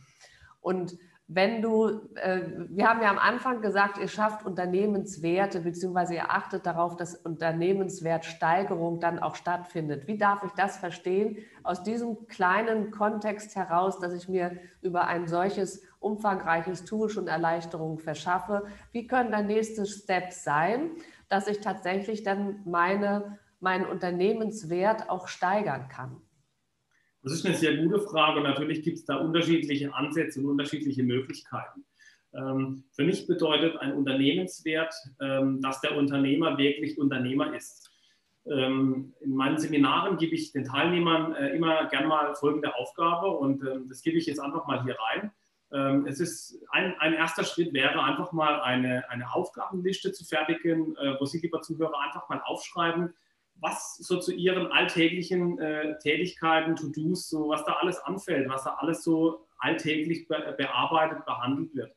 Und 0.59 0.97
wenn 1.29 1.61
du, 1.61 2.09
äh, 2.15 2.41
wir 2.69 2.87
haben 2.87 3.01
ja 3.01 3.09
am 3.09 3.17
Anfang 3.17 3.61
gesagt, 3.61 3.97
ihr 3.97 4.07
schafft 4.07 4.45
Unternehmenswerte, 4.45 5.59
beziehungsweise 5.59 6.15
ihr 6.15 6.31
achtet 6.31 6.65
darauf, 6.65 6.95
dass 6.95 7.15
Unternehmenswertsteigerung 7.15 9.01
dann 9.01 9.19
auch 9.19 9.35
stattfindet. 9.35 10.07
Wie 10.07 10.17
darf 10.17 10.43
ich 10.43 10.51
das 10.51 10.77
verstehen? 10.77 11.37
Aus 11.63 11.83
diesem 11.83 12.27
kleinen 12.27 12.91
Kontext 12.91 13.57
heraus, 13.57 13.99
dass 13.99 14.13
ich 14.13 14.29
mir 14.29 14.57
über 14.81 15.07
ein 15.07 15.27
solches 15.27 15.83
umfangreiches 15.99 16.85
Tool 16.85 17.09
schon 17.09 17.27
Erleichterungen 17.27 17.99
verschaffe. 17.99 18.63
Wie 18.93 19.05
können 19.05 19.31
dann 19.31 19.47
nächste 19.47 19.85
Steps 19.85 20.45
sein, 20.45 20.91
dass 21.27 21.47
ich 21.47 21.59
tatsächlich 21.59 22.23
dann 22.23 22.61
meine, 22.63 23.37
meinen 23.59 23.85
Unternehmenswert 23.85 25.09
auch 25.09 25.27
steigern 25.27 25.89
kann? 25.89 26.21
Das 27.23 27.33
ist 27.33 27.45
eine 27.45 27.55
sehr 27.55 27.77
gute 27.77 27.99
Frage 27.99 28.37
und 28.37 28.43
natürlich 28.43 28.83
gibt 28.83 28.97
es 28.97 29.05
da 29.05 29.17
unterschiedliche 29.17 29.93
Ansätze 29.93 30.39
und 30.39 30.45
unterschiedliche 30.45 31.03
Möglichkeiten. 31.03 31.85
Ähm, 32.33 32.83
für 32.91 33.03
mich 33.03 33.27
bedeutet 33.27 33.77
ein 33.77 33.93
Unternehmenswert, 33.93 34.93
ähm, 35.19 35.61
dass 35.61 35.81
der 35.81 35.97
Unternehmer 35.97 36.57
wirklich 36.57 36.97
Unternehmer 36.97 37.55
ist. 37.55 37.91
Ähm, 38.45 39.13
in 39.19 39.35
meinen 39.35 39.57
Seminaren 39.57 40.17
gebe 40.17 40.35
ich 40.35 40.51
den 40.51 40.63
Teilnehmern 40.63 41.35
äh, 41.35 41.55
immer 41.55 41.85
gern 41.87 42.07
mal 42.07 42.35
folgende 42.35 42.75
Aufgabe 42.75 43.27
und 43.27 43.63
das 43.89 44.01
gebe 44.01 44.17
ich 44.17 44.25
jetzt 44.25 44.39
einfach 44.39 44.67
mal 44.67 44.83
hier 44.83 44.95
rein. 44.99 45.31
Es 46.05 46.21
ist 46.21 46.63
ein, 46.71 46.97
ein 46.99 47.11
erster 47.11 47.43
Schritt 47.43 47.73
wäre 47.73 48.01
einfach 48.01 48.31
mal 48.31 48.61
eine, 48.61 49.09
eine 49.09 49.33
Aufgabenliste 49.33 50.13
zu 50.13 50.23
fertigen, 50.23 50.95
äh, 50.95 51.19
wo 51.19 51.25
Sie, 51.25 51.39
lieber 51.39 51.61
Zuhörer, 51.61 51.99
einfach 51.99 52.29
mal 52.29 52.41
aufschreiben, 52.45 53.13
was 53.59 53.97
so 53.97 54.19
zu 54.19 54.33
Ihren 54.33 54.67
alltäglichen 54.67 55.59
äh, 55.59 55.97
Tätigkeiten, 55.99 56.75
To-Dos, 56.75 57.29
so 57.29 57.49
was 57.49 57.63
da 57.65 57.73
alles 57.73 57.99
anfällt, 57.99 58.49
was 58.49 58.63
da 58.63 58.75
alles 58.79 59.03
so 59.03 59.47
alltäglich 59.59 60.27
be 60.27 60.55
bearbeitet, 60.57 61.25
behandelt 61.25 61.73
wird. 61.75 61.91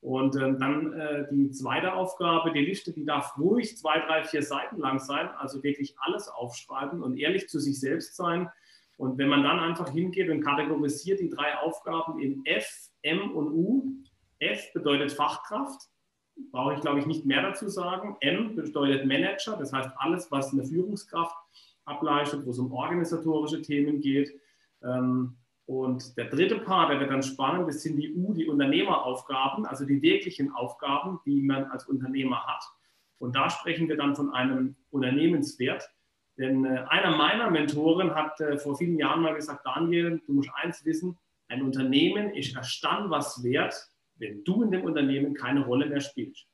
Und 0.00 0.36
ähm, 0.36 0.58
dann 0.58 0.92
äh, 0.92 1.26
die 1.30 1.50
zweite 1.50 1.94
Aufgabe, 1.94 2.52
die 2.52 2.64
Liste, 2.64 2.92
die 2.92 3.06
darf 3.06 3.38
ruhig 3.38 3.78
zwei, 3.78 4.00
drei, 4.00 4.22
vier 4.22 4.42
Seiten 4.42 4.78
lang 4.78 4.98
sein, 4.98 5.28
also 5.38 5.62
wirklich 5.62 5.94
alles 5.98 6.28
aufschreiben 6.28 7.02
und 7.02 7.16
ehrlich 7.16 7.48
zu 7.48 7.58
sich 7.58 7.80
selbst 7.80 8.14
sein. 8.16 8.50
Und 8.98 9.16
wenn 9.16 9.28
man 9.28 9.42
dann 9.42 9.58
einfach 9.58 9.90
hingeht 9.90 10.28
und 10.28 10.42
kategorisiert 10.42 11.20
die 11.20 11.30
drei 11.30 11.56
Aufgaben 11.56 12.20
in 12.20 12.44
F, 12.44 12.90
M 13.00 13.30
und 13.30 13.48
U. 13.52 13.94
F 14.40 14.72
bedeutet 14.74 15.12
Fachkraft, 15.12 15.88
brauche 16.50 16.74
ich 16.74 16.80
glaube 16.80 17.00
ich 17.00 17.06
nicht 17.06 17.24
mehr 17.24 17.42
dazu 17.42 17.68
sagen. 17.68 18.16
M 18.20 18.56
bedeutet 18.56 19.06
Manager, 19.06 19.56
das 19.56 19.72
heißt 19.72 19.90
alles, 19.96 20.30
was 20.30 20.52
eine 20.52 20.64
Führungskraft 20.64 21.36
ableistet, 21.84 22.44
wo 22.46 22.50
es 22.50 22.58
um 22.58 22.72
organisatorische 22.72 23.62
Themen 23.62 24.00
geht. 24.00 24.32
Ähm, 24.82 25.36
und 25.66 26.16
der 26.18 26.26
dritte 26.26 26.58
Part, 26.58 26.90
der 26.90 27.00
wird 27.00 27.10
dann 27.10 27.22
spannend, 27.22 27.68
das 27.68 27.82
sind 27.82 27.96
die 27.96 28.14
U, 28.14 28.34
die 28.34 28.46
Unternehmeraufgaben, 28.46 29.64
also 29.64 29.86
die 29.86 30.02
wirklichen 30.02 30.52
Aufgaben, 30.52 31.20
die 31.24 31.40
man 31.40 31.64
als 31.64 31.86
Unternehmer 31.86 32.44
hat. 32.46 32.62
Und 33.18 33.34
da 33.34 33.48
sprechen 33.48 33.88
wir 33.88 33.96
dann 33.96 34.14
von 34.14 34.34
einem 34.34 34.76
Unternehmenswert. 34.90 35.90
Denn 36.36 36.64
äh, 36.64 36.84
einer 36.88 37.16
meiner 37.16 37.50
Mentoren 37.50 38.14
hat 38.14 38.40
äh, 38.40 38.58
vor 38.58 38.76
vielen 38.76 38.98
Jahren 38.98 39.22
mal 39.22 39.34
gesagt, 39.34 39.64
Daniel, 39.64 40.20
du 40.26 40.34
musst 40.34 40.50
eins 40.54 40.84
wissen, 40.84 41.18
ein 41.48 41.62
Unternehmen 41.62 42.34
ist 42.34 42.54
erst 42.56 42.82
dann 42.84 43.10
was 43.10 43.42
wert, 43.42 43.74
wenn 44.16 44.44
du 44.44 44.62
in 44.62 44.70
dem 44.70 44.84
Unternehmen 44.84 45.34
keine 45.34 45.64
Rolle 45.64 45.86
mehr 45.86 46.00
spielst. 46.00 46.46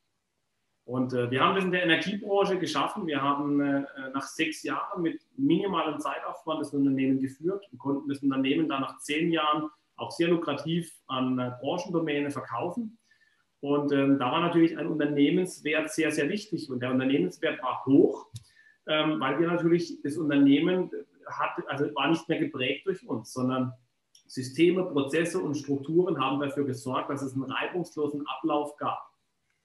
Und 0.84 1.12
äh, 1.12 1.30
wir 1.30 1.40
haben 1.40 1.54
das 1.54 1.64
in 1.64 1.70
der 1.70 1.84
Energiebranche 1.84 2.58
geschaffen. 2.58 3.06
Wir 3.06 3.22
haben 3.22 3.60
äh, 3.60 3.84
nach 4.12 4.26
sechs 4.26 4.62
Jahren 4.62 5.02
mit 5.02 5.22
minimalem 5.36 6.00
Zeitaufwand 6.00 6.60
das 6.60 6.74
Unternehmen 6.74 7.20
geführt 7.20 7.64
und 7.70 7.78
konnten 7.78 8.08
das 8.08 8.22
Unternehmen 8.22 8.68
dann 8.68 8.80
nach 8.80 8.98
zehn 8.98 9.30
Jahren 9.30 9.70
auch 9.96 10.10
sehr 10.10 10.28
lukrativ 10.28 10.92
an 11.06 11.38
äh, 11.38 11.52
Branchendomäne 11.60 12.30
verkaufen. 12.30 12.98
Und 13.60 13.92
ähm, 13.92 14.18
da 14.18 14.32
war 14.32 14.40
natürlich 14.40 14.78
ein 14.78 14.86
Unternehmenswert 14.86 15.92
sehr, 15.92 16.10
sehr 16.10 16.28
wichtig. 16.28 16.70
Und 16.70 16.80
der 16.80 16.90
Unternehmenswert 16.90 17.62
war 17.62 17.84
hoch, 17.86 18.26
ähm, 18.86 19.20
weil 19.20 19.38
wir 19.38 19.46
natürlich 19.46 20.00
das 20.02 20.16
Unternehmen 20.16 20.90
hat, 21.26 21.50
also 21.68 21.94
war 21.94 22.08
nicht 22.08 22.28
mehr 22.28 22.38
geprägt 22.38 22.86
durch 22.86 23.06
uns, 23.06 23.32
sondern 23.32 23.72
Systeme, 24.30 24.84
Prozesse 24.84 25.40
und 25.40 25.56
Strukturen 25.56 26.20
haben 26.20 26.38
dafür 26.38 26.64
gesorgt, 26.64 27.10
dass 27.10 27.20
es 27.20 27.34
einen 27.34 27.50
reibungslosen 27.50 28.25
Ablauf 28.28 28.76
gab. 28.76 29.10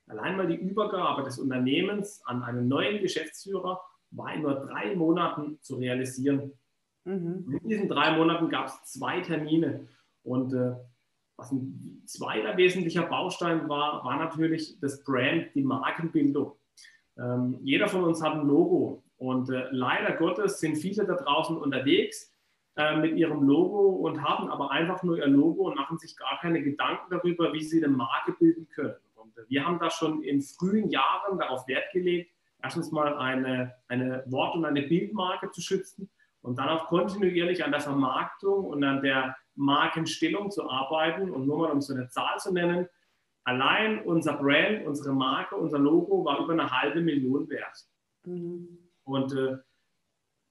Allein 0.07 0.37
mal 0.37 0.47
die 0.47 0.55
Übergabe 0.55 1.21
des 1.21 1.37
Unternehmens 1.37 2.23
an 2.25 2.41
einen 2.41 2.67
neuen 2.67 2.99
Geschäftsführer 2.99 3.79
war 4.09 4.33
in 4.33 4.41
nur 4.41 4.55
drei 4.55 4.95
Monaten 4.95 5.59
zu 5.61 5.75
realisieren. 5.75 6.53
Mhm. 7.03 7.59
In 7.61 7.69
diesen 7.69 7.87
drei 7.87 8.17
Monaten 8.17 8.49
gab 8.49 8.65
es 8.65 8.83
zwei 8.85 9.21
Termine. 9.21 9.87
Und 10.23 10.53
äh, 10.53 10.73
was 11.37 11.51
ein 11.51 12.01
zweiter 12.07 12.57
wesentlicher 12.57 13.03
Baustein 13.03 13.69
war, 13.69 14.03
war 14.03 14.17
natürlich 14.17 14.79
das 14.79 15.03
Brand, 15.03 15.53
die 15.53 15.63
Markenbildung. 15.63 16.53
Ähm, 17.19 17.59
jeder 17.61 17.87
von 17.87 18.03
uns 18.03 18.23
hat 18.23 18.33
ein 18.33 18.47
Logo. 18.47 19.03
Und 19.17 19.51
äh, 19.51 19.67
leider 19.69 20.13
Gottes 20.13 20.59
sind 20.59 20.75
viele 20.75 21.05
da 21.05 21.13
draußen 21.13 21.55
unterwegs 21.55 22.34
äh, 22.77 22.97
mit 22.97 23.15
ihrem 23.15 23.43
Logo 23.43 23.89
und 23.89 24.21
haben 24.23 24.49
aber 24.49 24.71
einfach 24.71 25.01
nur 25.03 25.17
ihr 25.17 25.27
Logo 25.27 25.67
und 25.67 25.75
machen 25.75 25.97
sich 25.97 26.17
gar 26.17 26.39
keine 26.41 26.61
Gedanken 26.61 27.09
darüber, 27.09 27.53
wie 27.53 27.63
sie 27.63 27.83
eine 27.83 27.93
Marke 27.93 28.33
bilden 28.33 28.67
können. 28.69 28.95
Wir 29.47 29.65
haben 29.65 29.79
da 29.79 29.89
schon 29.89 30.23
in 30.23 30.41
frühen 30.41 30.89
Jahren 30.89 31.37
darauf 31.37 31.67
Wert 31.67 31.91
gelegt, 31.91 32.31
erstens 32.63 32.91
mal 32.91 33.17
eine, 33.17 33.75
eine 33.87 34.23
Wort- 34.27 34.55
und 34.55 34.65
eine 34.65 34.81
Bildmarke 34.81 35.51
zu 35.51 35.61
schützen 35.61 36.09
und 36.41 36.57
dann 36.57 36.69
auch 36.69 36.87
kontinuierlich 36.87 37.63
an 37.63 37.71
der 37.71 37.81
Vermarktung 37.81 38.65
und 38.65 38.83
an 38.83 39.01
der 39.01 39.35
Markenstellung 39.55 40.51
zu 40.51 40.69
arbeiten. 40.69 41.31
Und 41.31 41.47
nur 41.47 41.57
mal 41.59 41.71
um 41.71 41.81
so 41.81 41.93
eine 41.93 42.07
Zahl 42.09 42.37
zu 42.39 42.53
nennen, 42.53 42.87
allein 43.43 44.01
unser 44.03 44.33
Brand, 44.33 44.85
unsere 44.85 45.13
Marke, 45.13 45.55
unser 45.55 45.79
Logo 45.79 46.23
war 46.25 46.39
über 46.39 46.53
eine 46.53 46.69
halbe 46.69 47.01
Million 47.01 47.49
wert. 47.49 47.85
Mhm. 48.25 48.79
Und 49.03 49.33
äh, 49.33 49.57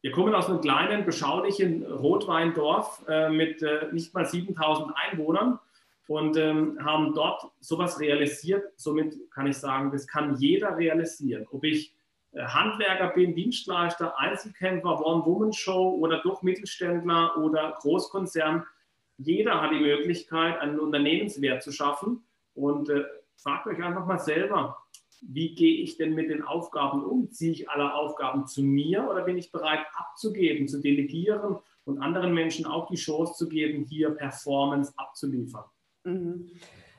wir 0.04 0.12
kommen 0.12 0.34
aus 0.34 0.50
einem 0.50 0.60
kleinen, 0.60 1.06
beschaulichen 1.06 1.82
Rotweindorf 1.90 3.02
äh, 3.08 3.30
mit 3.30 3.62
äh, 3.62 3.86
nicht 3.90 4.12
mal 4.12 4.26
7000 4.26 4.92
Einwohnern 4.94 5.58
und 6.08 6.36
ähm, 6.36 6.78
haben 6.84 7.14
dort 7.14 7.50
sowas 7.60 7.98
realisiert. 7.98 8.70
Somit 8.76 9.14
kann 9.30 9.46
ich 9.46 9.56
sagen, 9.56 9.90
das 9.92 10.06
kann 10.06 10.36
jeder 10.36 10.76
realisieren. 10.76 11.46
Ob 11.50 11.64
ich 11.64 11.94
äh, 12.32 12.42
Handwerker 12.42 13.14
bin, 13.14 13.34
Dienstleister, 13.34 14.18
Einzelkämpfer, 14.18 15.00
One-Woman-Show 15.00 15.94
oder 15.94 16.20
doch 16.20 16.42
Mittelständler 16.42 17.38
oder 17.38 17.74
Großkonzern, 17.80 18.66
jeder 19.16 19.62
hat 19.62 19.70
die 19.70 19.80
Möglichkeit, 19.80 20.60
einen 20.60 20.80
Unternehmenswert 20.80 21.62
zu 21.62 21.72
schaffen. 21.72 22.26
Und 22.54 22.90
fragt 23.36 23.66
euch 23.66 23.82
einfach 23.82 24.04
mal 24.04 24.18
selber, 24.18 24.83
wie 25.22 25.54
gehe 25.54 25.82
ich 25.82 25.96
denn 25.96 26.14
mit 26.14 26.30
den 26.30 26.42
Aufgaben 26.42 27.04
um? 27.04 27.30
Ziehe 27.30 27.52
ich 27.52 27.70
alle 27.70 27.94
Aufgaben 27.94 28.46
zu 28.46 28.62
mir 28.62 29.08
oder 29.08 29.22
bin 29.22 29.38
ich 29.38 29.52
bereit 29.52 29.86
abzugeben, 29.94 30.68
zu 30.68 30.80
delegieren 30.80 31.56
und 31.84 31.98
anderen 31.98 32.34
Menschen 32.34 32.66
auch 32.66 32.88
die 32.88 32.96
Chance 32.96 33.34
zu 33.34 33.48
geben, 33.48 33.84
hier 33.84 34.10
Performance 34.10 34.92
abzuliefern? 34.96 35.64
Mhm. 36.04 36.50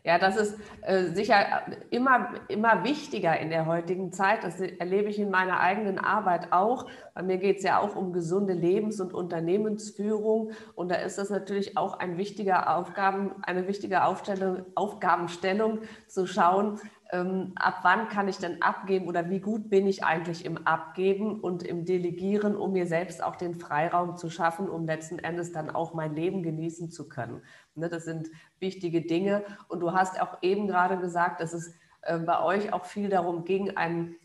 Ja, 0.05 0.19
das 0.19 0.37
ist 0.37 0.59
äh, 0.83 1.05
sicher 1.15 1.63
immer, 1.89 2.29
immer 2.47 2.83
wichtiger 2.83 3.39
in 3.39 3.49
der 3.49 3.65
heutigen 3.65 4.11
Zeit. 4.11 4.43
Das 4.43 4.61
erlebe 4.61 5.09
ich 5.09 5.17
in 5.17 5.31
meiner 5.31 5.59
eigenen 5.59 5.97
Arbeit 5.97 6.53
auch. 6.53 6.85
Bei 7.15 7.23
mir 7.23 7.37
geht 7.37 7.57
es 7.57 7.63
ja 7.63 7.79
auch 7.79 7.95
um 7.95 8.13
gesunde 8.13 8.53
Lebens- 8.53 9.01
und 9.01 9.15
Unternehmensführung. 9.15 10.51
Und 10.75 10.91
da 10.91 10.95
ist 10.97 11.17
das 11.17 11.31
natürlich 11.31 11.75
auch 11.75 11.97
ein 11.97 12.19
wichtiger 12.19 12.77
Aufgaben, 12.77 13.31
eine 13.41 13.67
wichtige 13.67 14.03
Aufstellung, 14.03 14.63
Aufgabenstellung 14.75 15.79
zu 16.07 16.27
schauen, 16.27 16.79
ähm, 17.11 17.53
ab 17.55 17.79
wann 17.83 18.07
kann 18.07 18.27
ich 18.27 18.37
denn 18.37 18.61
abgeben 18.61 19.07
oder 19.07 19.29
wie 19.29 19.39
gut 19.39 19.69
bin 19.69 19.85
ich 19.87 20.03
eigentlich 20.03 20.43
im 20.43 20.65
Abgeben 20.65 21.39
und 21.39 21.63
im 21.63 21.85
Delegieren, 21.85 22.55
um 22.55 22.73
mir 22.73 22.87
selbst 22.87 23.23
auch 23.23 23.35
den 23.35 23.55
Freiraum 23.55 24.17
zu 24.17 24.29
schaffen, 24.29 24.69
um 24.69 24.85
letzten 24.85 25.19
Endes 25.19 25.51
dann 25.51 25.69
auch 25.69 25.93
mein 25.93 26.15
Leben 26.15 26.41
genießen 26.41 26.89
zu 26.89 27.07
können. 27.07 27.41
Ne, 27.75 27.89
das 27.89 28.05
sind 28.05 28.29
wichtige 28.59 29.01
Dinge. 29.01 29.43
Und 29.67 29.81
du 29.81 29.93
hast 29.93 30.19
auch 30.19 30.41
eben 30.41 30.67
gerade 30.67 30.97
gesagt, 30.97 31.41
dass 31.41 31.53
es 31.53 31.75
äh, 32.01 32.17
bei 32.17 32.41
euch 32.41 32.73
auch 32.73 32.85
viel 32.85 33.09
darum 33.09 33.45
ging, 33.45 33.77
einen 33.77 34.15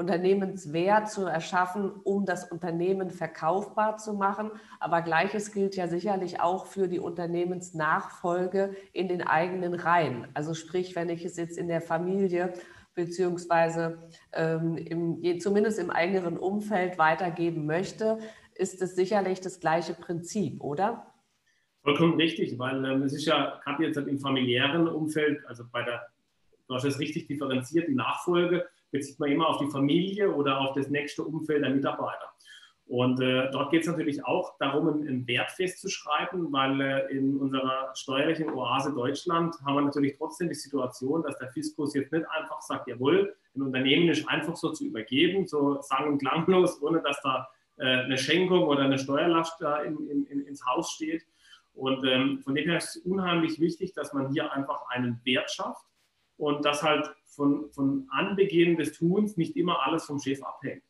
Unternehmenswert 0.00 1.10
zu 1.10 1.26
erschaffen, 1.26 1.92
um 1.92 2.24
das 2.24 2.50
Unternehmen 2.50 3.10
verkaufbar 3.10 3.98
zu 3.98 4.14
machen. 4.14 4.50
Aber 4.80 5.02
gleiches 5.02 5.52
gilt 5.52 5.76
ja 5.76 5.86
sicherlich 5.88 6.40
auch 6.40 6.66
für 6.66 6.88
die 6.88 6.98
Unternehmensnachfolge 6.98 8.74
in 8.92 9.08
den 9.08 9.22
eigenen 9.22 9.74
Reihen. 9.74 10.26
Also 10.34 10.54
sprich, 10.54 10.96
wenn 10.96 11.10
ich 11.10 11.24
es 11.24 11.36
jetzt 11.36 11.58
in 11.58 11.68
der 11.68 11.82
Familie 11.82 12.54
beziehungsweise 12.94 13.98
ähm, 14.32 14.76
im, 14.78 15.40
zumindest 15.40 15.78
im 15.78 15.90
engeren 15.90 16.38
Umfeld 16.38 16.98
weitergeben 16.98 17.66
möchte, 17.66 18.18
ist 18.54 18.80
es 18.82 18.96
sicherlich 18.96 19.40
das 19.40 19.60
gleiche 19.60 19.94
Prinzip, 19.94 20.62
oder? 20.62 21.06
Vollkommen 21.82 22.14
richtig, 22.14 22.58
weil 22.58 22.84
ähm, 22.84 23.02
es 23.02 23.12
ist 23.12 23.26
ja 23.26 23.60
gerade 23.64 23.84
jetzt 23.84 23.96
im 23.96 24.18
familiären 24.18 24.88
Umfeld, 24.88 25.46
also 25.46 25.64
bei 25.70 25.82
der, 25.82 26.06
du 26.68 26.74
hast 26.74 26.84
es 26.84 26.98
richtig 26.98 27.26
differenziert, 27.26 27.88
die 27.88 27.94
Nachfolge 27.94 28.66
bezieht 28.90 29.18
man 29.18 29.30
immer 29.30 29.48
auf 29.48 29.58
die 29.58 29.70
Familie 29.70 30.32
oder 30.32 30.60
auf 30.60 30.74
das 30.74 30.88
nächste 30.88 31.22
Umfeld 31.22 31.62
der 31.62 31.70
Mitarbeiter. 31.70 32.30
Und 32.90 33.20
äh, 33.20 33.48
dort 33.52 33.70
geht 33.70 33.82
es 33.82 33.86
natürlich 33.86 34.24
auch 34.24 34.58
darum, 34.58 34.88
einen 34.88 35.24
Wert 35.28 35.52
festzuschreiben, 35.52 36.52
weil 36.52 36.80
äh, 36.80 37.16
in 37.16 37.36
unserer 37.36 37.94
steuerlichen 37.94 38.50
Oase 38.50 38.92
Deutschland 38.92 39.54
haben 39.64 39.76
wir 39.76 39.82
natürlich 39.82 40.16
trotzdem 40.18 40.48
die 40.48 40.56
Situation, 40.56 41.22
dass 41.22 41.38
der 41.38 41.52
Fiskus 41.52 41.94
jetzt 41.94 42.10
nicht 42.10 42.26
einfach 42.28 42.60
sagt, 42.60 42.88
jawohl, 42.88 43.36
ein 43.54 43.62
Unternehmen 43.62 44.08
ist 44.08 44.28
einfach 44.28 44.56
so 44.56 44.72
zu 44.72 44.86
übergeben, 44.86 45.46
so 45.46 45.80
sang- 45.82 46.08
und 46.08 46.18
klanglos, 46.18 46.82
ohne 46.82 47.00
dass 47.00 47.22
da 47.22 47.48
äh, 47.76 47.84
eine 47.84 48.18
Schenkung 48.18 48.64
oder 48.64 48.82
eine 48.82 48.98
Steuerlast 48.98 49.60
da 49.60 49.82
in, 49.82 50.08
in, 50.08 50.26
in, 50.26 50.40
ins 50.40 50.66
Haus 50.66 50.90
steht. 50.90 51.24
Und 51.74 52.04
ähm, 52.04 52.40
von 52.40 52.56
dem 52.56 52.68
her 52.68 52.78
ist 52.78 52.96
es 52.96 53.02
unheimlich 53.04 53.60
wichtig, 53.60 53.92
dass 53.92 54.12
man 54.12 54.32
hier 54.32 54.52
einfach 54.52 54.82
einen 54.88 55.20
Wert 55.22 55.48
schafft 55.52 55.86
und 56.40 56.64
dass 56.64 56.82
halt 56.82 57.14
von, 57.26 57.70
von 57.72 58.06
Anbeginn 58.10 58.76
des 58.76 58.92
Tuns 58.94 59.36
nicht 59.36 59.56
immer 59.56 59.86
alles 59.86 60.06
vom 60.06 60.18
Chef 60.18 60.42
abhängt. 60.42 60.82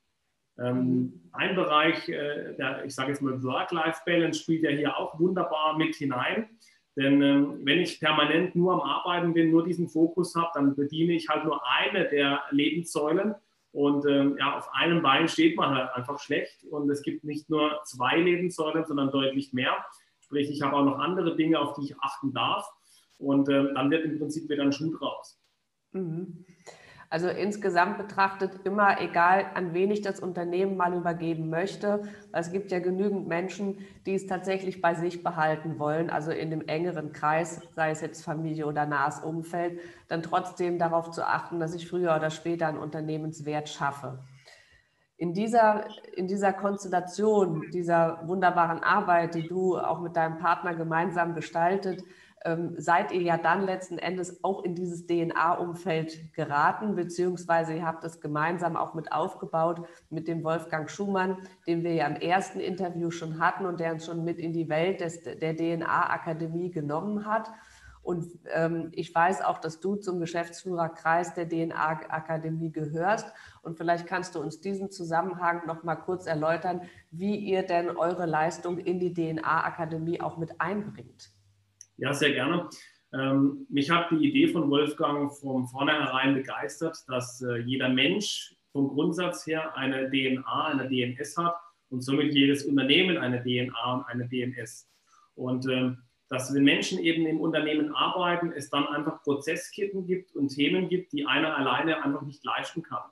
Ähm, 0.59 0.77
mhm. 0.77 1.21
ein 1.33 1.57
Bereich, 1.57 2.09
äh, 2.09 2.55
der, 2.55 2.85
ich 2.85 2.95
sage 2.95 3.11
jetzt 3.11 3.23
mal 3.23 3.43
Work-Life-Balance, 3.43 4.41
spielt 4.41 4.63
ja 4.63 4.71
hier 4.71 4.97
auch 4.97 5.19
wunderbar 5.19 5.77
mit 5.77 5.97
hinein. 5.97 6.49
Denn 6.97 7.21
ähm, 7.23 7.61
wenn 7.65 7.81
ich 7.81 7.99
permanent 7.99 8.55
nur 8.55 8.75
am 8.75 8.81
Arbeiten 8.81 9.33
bin, 9.33 9.51
nur 9.51 9.65
diesen 9.65 9.89
Fokus 9.89 10.35
habe, 10.37 10.51
dann 10.55 10.77
bediene 10.77 11.15
ich 11.15 11.29
halt 11.29 11.45
nur 11.45 11.61
eine 11.67 12.09
der 12.09 12.43
Lebenssäulen. 12.51 13.35
Und 13.73 14.05
ähm, 14.07 14.37
ja, 14.39 14.57
auf 14.57 14.69
einem 14.73 15.03
Bein 15.03 15.29
steht 15.29 15.57
man 15.57 15.75
halt 15.75 15.93
einfach 15.95 16.21
schlecht. 16.21 16.65
Und 16.65 16.91
es 16.91 17.03
gibt 17.03 17.25
nicht 17.25 17.49
nur 17.51 17.81
zwei 17.85 18.19
Lebenssäulen, 18.19 18.85
sondern 18.85 19.11
deutlich 19.11 19.53
mehr. 19.53 19.85
Sprich, 20.21 20.51
ich 20.51 20.63
habe 20.63 20.77
auch 20.77 20.85
noch 20.85 20.99
andere 20.99 21.35
Dinge, 21.35 21.59
auf 21.59 21.75
die 21.75 21.87
ich 21.87 21.99
achten 22.01 22.33
darf. 22.33 22.71
Und 23.19 23.49
ähm, 23.49 23.71
dann 23.75 23.91
wird 23.91 24.05
im 24.05 24.19
Prinzip 24.19 24.49
wieder 24.49 24.63
ein 24.63 24.73
Schuh 24.73 24.97
draus. 24.97 25.40
Mhm. 25.93 26.45
Also 27.13 27.27
insgesamt 27.29 27.99
betrachtet 27.99 28.61
immer 28.65 29.01
egal, 29.01 29.47
an 29.55 29.75
wen 29.75 29.91
ich 29.91 30.01
das 30.01 30.21
Unternehmen 30.21 30.77
mal 30.77 30.95
übergeben 30.95 31.51
möchte. 31.51 32.03
Es 32.33 32.53
gibt 32.53 32.71
ja 32.71 32.79
genügend 32.79 33.27
Menschen, 33.27 33.79
die 34.07 34.15
es 34.15 34.29
tatsächlich 34.29 34.81
bei 34.81 34.95
sich 34.95 35.25
behalten 35.25 35.81
wollen, 35.81 36.09
also 36.09 36.31
in 36.31 36.51
dem 36.51 36.69
engeren 36.69 37.13
Kreis, 37.13 37.61
sei 37.73 37.91
es 37.91 38.01
jetzt 38.01 38.25
Familie 38.25 38.67
oder 38.67 38.87
nahes 38.87 39.19
Umfeld, 39.19 39.81
dann 40.07 40.23
trotzdem 40.23 40.79
darauf 40.79 41.11
zu 41.11 41.27
achten, 41.27 41.59
dass 41.59 41.75
ich 41.75 41.89
früher 41.89 42.15
oder 42.15 42.31
später 42.31 42.69
einen 42.69 42.79
Unternehmenswert 42.79 43.69
schaffe. 43.69 44.21
In 45.17 45.35
dieser, 45.35 45.85
in 46.17 46.29
dieser 46.29 46.53
Konstellation, 46.53 47.71
dieser 47.73 48.27
wunderbaren 48.27 48.83
Arbeit, 48.85 49.35
die 49.35 49.47
du 49.49 49.77
auch 49.77 50.01
mit 50.01 50.17
deinem 50.17 50.39
Partner 50.39 50.75
gemeinsam 50.75 51.35
gestaltet, 51.35 52.05
ähm, 52.45 52.75
seid 52.79 53.13
ihr 53.13 53.21
ja 53.21 53.37
dann 53.37 53.63
letzten 53.63 53.99
Endes 53.99 54.43
auch 54.43 54.65
in 54.65 54.75
dieses 54.75 55.07
DNA-Umfeld 55.07 56.33
geraten, 56.33 56.95
beziehungsweise 56.95 57.75
ihr 57.75 57.87
habt 57.87 58.03
es 58.05 58.21
gemeinsam 58.21 58.77
auch 58.77 58.95
mit 58.95 59.13
aufgebaut 59.13 59.87
mit 60.09 60.27
dem 60.27 60.43
Wolfgang 60.43 60.91
Schumann, 60.91 61.37
den 61.67 61.85
wir 61.85 61.95
ja 61.95 62.07
im 62.07 62.17
ersten 62.17 62.61
Interview 62.61 63.11
schon 63.11 63.39
hatten 63.41 63.67
und 63.67 63.81
der 63.81 63.93
uns 63.93 64.07
schon 64.07 64.25
mit 64.25 64.39
in 64.39 64.53
die 64.53 64.69
Welt 64.69 65.01
des, 65.01 65.23
der 65.23 65.57
DNA-Akademie 65.57 66.71
genommen 66.71 67.27
hat. 67.27 67.51
Und 68.03 68.27
ähm, 68.55 68.89
ich 68.93 69.15
weiß 69.15 69.43
auch, 69.43 69.59
dass 69.59 69.81
du 69.81 69.97
zum 69.97 70.21
Geschäftsführerkreis 70.21 71.35
der 71.35 71.47
DNA-Akademie 71.47 72.73
gehörst. 72.73 73.31
Und 73.61 73.77
vielleicht 73.77 74.07
kannst 74.07 74.35
du 74.35 74.41
uns 74.41 74.63
diesen 74.63 74.91
Zusammenhang 74.91 75.67
noch 75.67 75.83
mal 75.83 75.97
kurz 75.97 76.25
erläutern, 76.25 76.81
wie 77.11 77.37
ihr 77.37 77.63
denn 77.63 77.91
eure 77.91 78.25
Leistung 78.25 78.79
in 78.79 78.99
die 78.99 79.13
DNA-Akademie 79.13 80.23
auch 80.23 80.39
mit 80.39 80.63
einbringt. 80.63 81.31
Ja, 82.01 82.15
sehr 82.15 82.33
gerne. 82.33 82.71
Ähm, 83.13 83.67
mich 83.69 83.91
hat 83.91 84.11
die 84.11 84.27
Idee 84.27 84.49
von 84.49 84.71
Wolfgang 84.71 85.31
von 85.37 85.67
vornherein 85.67 86.35
begeistert, 86.35 86.97
dass 87.09 87.43
äh, 87.43 87.59
jeder 87.59 87.91
Mensch 87.91 88.57
vom 88.73 88.89
Grundsatz 88.89 89.47
her 89.47 89.77
eine 89.77 90.11
DNA, 90.11 90.67
eine 90.69 90.89
DNS 90.89 91.37
hat 91.37 91.57
und 91.91 92.01
somit 92.01 92.33
jedes 92.33 92.65
Unternehmen 92.65 93.19
eine 93.19 93.43
DNA 93.43 93.95
und 93.95 94.05
eine 94.05 94.27
DNS. 94.27 94.89
Und 95.35 95.69
ähm, 95.69 95.99
dass 96.31 96.55
wenn 96.55 96.65
Menschen 96.65 97.01
eben 97.01 97.27
im 97.27 97.39
Unternehmen 97.39 97.95
arbeiten, 97.95 98.51
es 98.57 98.71
dann 98.71 98.87
einfach 98.87 99.23
Prozessketten 99.23 100.07
gibt 100.07 100.35
und 100.35 100.49
Themen 100.49 100.89
gibt, 100.89 101.13
die 101.13 101.27
einer 101.27 101.55
alleine 101.55 102.03
einfach 102.03 102.23
nicht 102.23 102.43
leisten 102.47 102.83
kann. 102.83 103.03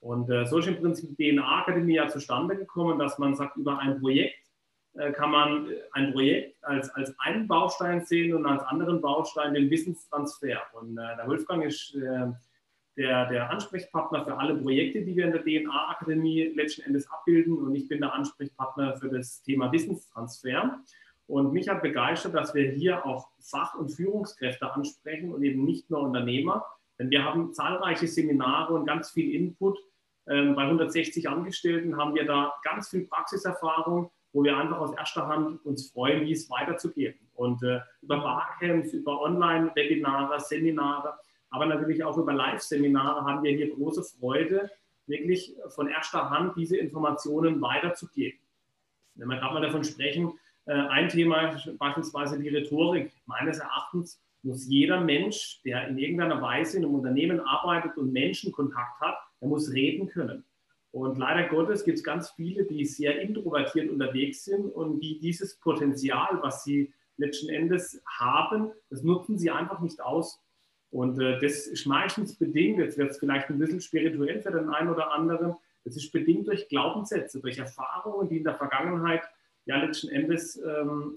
Und 0.00 0.30
äh, 0.30 0.46
so 0.46 0.58
ist 0.58 0.68
im 0.68 0.80
Prinzip 0.80 1.14
die 1.18 1.32
DNA-Akademie 1.32 1.96
ja 1.96 2.08
zustande 2.08 2.56
gekommen, 2.56 2.98
dass 2.98 3.18
man 3.18 3.34
sagt, 3.34 3.58
über 3.58 3.78
ein 3.78 4.00
Projekt 4.00 4.47
kann 5.12 5.30
man 5.30 5.68
ein 5.92 6.12
Projekt 6.12 6.62
als, 6.64 6.90
als 6.90 7.14
einen 7.20 7.46
Baustein 7.46 8.04
sehen 8.04 8.34
und 8.34 8.46
als 8.46 8.62
anderen 8.64 9.00
Baustein 9.00 9.54
den 9.54 9.70
Wissenstransfer. 9.70 10.60
Und 10.72 10.98
äh, 10.98 11.16
der 11.16 11.26
Wolfgang 11.26 11.64
ist 11.64 11.94
äh, 11.94 12.32
der, 12.96 13.26
der 13.26 13.50
Ansprechpartner 13.50 14.24
für 14.24 14.36
alle 14.36 14.56
Projekte, 14.56 15.02
die 15.02 15.14
wir 15.14 15.26
in 15.26 15.32
der 15.32 15.44
DNA-Akademie 15.44 16.52
letzten 16.54 16.82
Endes 16.82 17.08
abbilden. 17.10 17.56
Und 17.56 17.74
ich 17.76 17.86
bin 17.86 18.00
der 18.00 18.12
Ansprechpartner 18.12 18.96
für 18.96 19.08
das 19.08 19.40
Thema 19.42 19.70
Wissenstransfer. 19.70 20.80
Und 21.28 21.52
mich 21.52 21.68
hat 21.68 21.82
begeistert, 21.82 22.34
dass 22.34 22.54
wir 22.54 22.70
hier 22.72 23.06
auch 23.06 23.28
Fach- 23.38 23.74
und 23.74 23.90
Führungskräfte 23.90 24.72
ansprechen 24.72 25.32
und 25.32 25.42
eben 25.44 25.64
nicht 25.64 25.88
nur 25.90 26.00
Unternehmer. 26.00 26.64
Denn 26.98 27.10
wir 27.10 27.22
haben 27.22 27.52
zahlreiche 27.52 28.08
Seminare 28.08 28.74
und 28.74 28.86
ganz 28.86 29.12
viel 29.12 29.32
Input. 29.32 29.78
Ähm, 30.26 30.56
bei 30.56 30.62
160 30.62 31.28
Angestellten 31.28 31.96
haben 31.96 32.16
wir 32.16 32.24
da 32.24 32.52
ganz 32.64 32.88
viel 32.88 33.06
Praxiserfahrung 33.06 34.10
wo 34.32 34.44
wir 34.44 34.56
einfach 34.56 34.78
aus 34.78 34.94
erster 34.96 35.26
Hand 35.26 35.64
uns 35.64 35.90
freuen, 35.90 36.24
wie 36.26 36.32
es 36.32 36.50
weiterzugehen. 36.50 37.14
Und 37.34 37.62
äh, 37.62 37.80
über 38.02 38.18
Barcamps, 38.18 38.92
über 38.92 39.20
Online-Webinare, 39.22 40.40
Seminare, 40.40 41.14
aber 41.50 41.66
natürlich 41.66 42.04
auch 42.04 42.16
über 42.18 42.32
Live-Seminare 42.32 43.24
haben 43.24 43.42
wir 43.42 43.52
hier 43.52 43.74
große 43.74 44.02
Freude, 44.02 44.70
wirklich 45.06 45.56
von 45.68 45.88
erster 45.88 46.28
Hand 46.28 46.56
diese 46.56 46.76
Informationen 46.76 47.60
weiterzugeben. 47.62 48.38
Wenn 49.14 49.28
wir 49.28 49.38
gerade 49.38 49.54
mal 49.54 49.62
davon 49.62 49.84
sprechen, 49.84 50.32
äh, 50.66 50.72
ein 50.72 51.08
Thema 51.08 51.56
beispielsweise 51.78 52.38
die 52.38 52.50
Rhetorik. 52.50 53.10
Meines 53.26 53.58
Erachtens 53.58 54.20
muss 54.42 54.68
jeder 54.68 55.00
Mensch, 55.00 55.60
der 55.64 55.88
in 55.88 55.98
irgendeiner 55.98 56.40
Weise 56.42 56.76
in 56.76 56.84
einem 56.84 56.94
Unternehmen 56.94 57.40
arbeitet 57.40 57.96
und 57.96 58.12
Menschenkontakt 58.12 59.00
hat, 59.00 59.16
der 59.40 59.48
muss 59.48 59.72
reden 59.72 60.08
können. 60.08 60.44
Und 60.90 61.18
leider 61.18 61.48
Gottes 61.48 61.84
gibt 61.84 61.98
es 61.98 62.04
ganz 62.04 62.30
viele, 62.30 62.64
die 62.64 62.84
sehr 62.84 63.20
introvertiert 63.20 63.90
unterwegs 63.90 64.44
sind 64.44 64.70
und 64.70 65.00
die 65.00 65.18
dieses 65.18 65.56
Potenzial, 65.56 66.38
was 66.40 66.64
sie 66.64 66.92
letzten 67.18 67.50
Endes 67.50 68.02
haben, 68.06 68.70
das 68.90 69.02
nutzen 69.02 69.38
sie 69.38 69.50
einfach 69.50 69.80
nicht 69.80 70.00
aus. 70.00 70.40
Und 70.90 71.20
äh, 71.20 71.38
das 71.40 71.66
ist 71.66 71.86
meistens 71.86 72.36
bedingt, 72.36 72.78
jetzt 72.78 72.96
wird 72.96 73.10
es 73.10 73.18
vielleicht 73.18 73.50
ein 73.50 73.58
bisschen 73.58 73.80
spirituell 73.80 74.40
für 74.40 74.50
den 74.50 74.70
einen 74.70 74.88
oder 74.88 75.12
anderen, 75.12 75.54
das 75.84 75.96
ist 75.96 76.12
bedingt 76.12 76.46
durch 76.46 76.68
Glaubenssätze, 76.68 77.40
durch 77.40 77.58
Erfahrungen, 77.58 78.28
die 78.28 78.38
in 78.38 78.44
der 78.44 78.56
Vergangenheit 78.56 79.22
ja 79.64 79.82
letzten 79.82 80.08
Endes 80.08 80.60
ähm, 80.62 81.14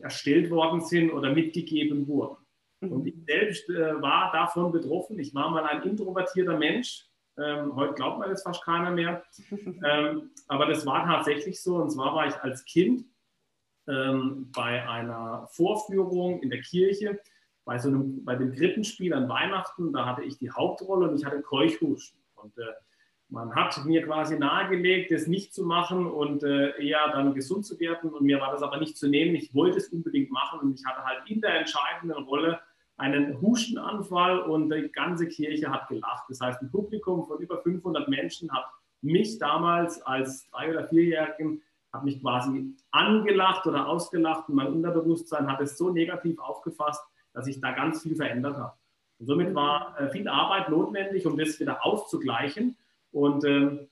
erstellt 0.00 0.50
worden 0.50 0.80
sind 0.80 1.10
oder 1.10 1.32
mitgegeben 1.32 2.06
wurden. 2.06 2.36
Mhm. 2.80 2.92
Und 2.92 3.06
ich 3.06 3.14
selbst 3.26 3.68
äh, 3.70 4.00
war 4.00 4.32
davon 4.32 4.72
betroffen. 4.72 5.18
Ich 5.18 5.34
war 5.34 5.50
mal 5.50 5.64
ein 5.64 5.82
introvertierter 5.82 6.58
Mensch, 6.58 7.06
ähm, 7.42 7.74
heute 7.76 7.94
glaubt 7.94 8.18
man 8.18 8.30
das 8.30 8.42
fast 8.42 8.64
keiner 8.64 8.90
mehr. 8.90 9.22
Ähm, 9.84 10.30
aber 10.48 10.66
das 10.66 10.84
war 10.84 11.04
tatsächlich 11.04 11.62
so. 11.62 11.76
Und 11.76 11.90
zwar 11.90 12.14
war 12.14 12.26
ich 12.26 12.36
als 12.40 12.64
Kind 12.64 13.04
ähm, 13.88 14.50
bei 14.54 14.86
einer 14.88 15.46
Vorführung 15.52 16.42
in 16.42 16.50
der 16.50 16.60
Kirche, 16.60 17.18
bei, 17.64 17.78
so 17.78 17.88
einem, 17.88 18.24
bei 18.24 18.36
dem 18.36 18.52
Krippenspiel 18.52 19.14
an 19.14 19.28
Weihnachten. 19.28 19.92
Da 19.92 20.06
hatte 20.06 20.22
ich 20.22 20.38
die 20.38 20.50
Hauptrolle 20.50 21.08
und 21.08 21.16
ich 21.16 21.24
hatte 21.24 21.40
Keuchhusten. 21.40 22.20
Und 22.34 22.56
äh, 22.58 22.72
man 23.28 23.54
hat 23.54 23.84
mir 23.84 24.04
quasi 24.04 24.38
nahegelegt, 24.38 25.12
das 25.12 25.26
nicht 25.26 25.54
zu 25.54 25.64
machen 25.64 26.06
und 26.06 26.42
äh, 26.42 26.70
eher 26.84 27.08
dann 27.12 27.34
gesund 27.34 27.64
zu 27.64 27.78
werden. 27.78 28.10
Und 28.10 28.24
mir 28.24 28.40
war 28.40 28.52
das 28.52 28.62
aber 28.62 28.78
nicht 28.78 28.96
zu 28.96 29.08
nehmen. 29.08 29.34
Ich 29.34 29.54
wollte 29.54 29.78
es 29.78 29.88
unbedingt 29.88 30.30
machen 30.30 30.60
und 30.60 30.78
ich 30.78 30.84
hatte 30.84 31.04
halt 31.04 31.22
in 31.26 31.40
der 31.40 31.60
entscheidenden 31.60 32.24
Rolle 32.24 32.60
einen 33.00 33.40
Hustenanfall 33.40 34.40
und 34.40 34.70
die 34.70 34.90
ganze 34.92 35.26
Kirche 35.26 35.70
hat 35.70 35.88
gelacht. 35.88 36.24
Das 36.28 36.40
heißt, 36.40 36.60
ein 36.60 36.70
Publikum 36.70 37.26
von 37.26 37.38
über 37.40 37.58
500 37.58 38.08
Menschen 38.08 38.52
hat 38.52 38.66
mich 39.00 39.38
damals 39.38 40.02
als 40.02 40.48
drei- 40.50 40.70
oder 40.70 40.86
vierjährigen 40.86 41.62
hat 41.92 42.04
mich 42.04 42.20
quasi 42.20 42.72
angelacht 42.92 43.66
oder 43.66 43.88
ausgelacht 43.88 44.48
und 44.48 44.54
mein 44.54 44.68
Unterbewusstsein 44.68 45.50
hat 45.50 45.60
es 45.60 45.76
so 45.76 45.90
negativ 45.90 46.38
aufgefasst, 46.38 47.02
dass 47.32 47.48
ich 47.48 47.60
da 47.60 47.72
ganz 47.72 48.02
viel 48.02 48.14
verändert 48.14 48.56
habe. 48.56 48.74
Und 49.18 49.26
somit 49.26 49.54
war 49.54 49.98
äh, 49.98 50.08
viel 50.10 50.28
Arbeit 50.28 50.68
notwendig, 50.68 51.26
um 51.26 51.36
das 51.36 51.58
wieder 51.58 51.84
auszugleichen. 51.84 52.76
Und 53.10 53.44
ähm, 53.44 53.88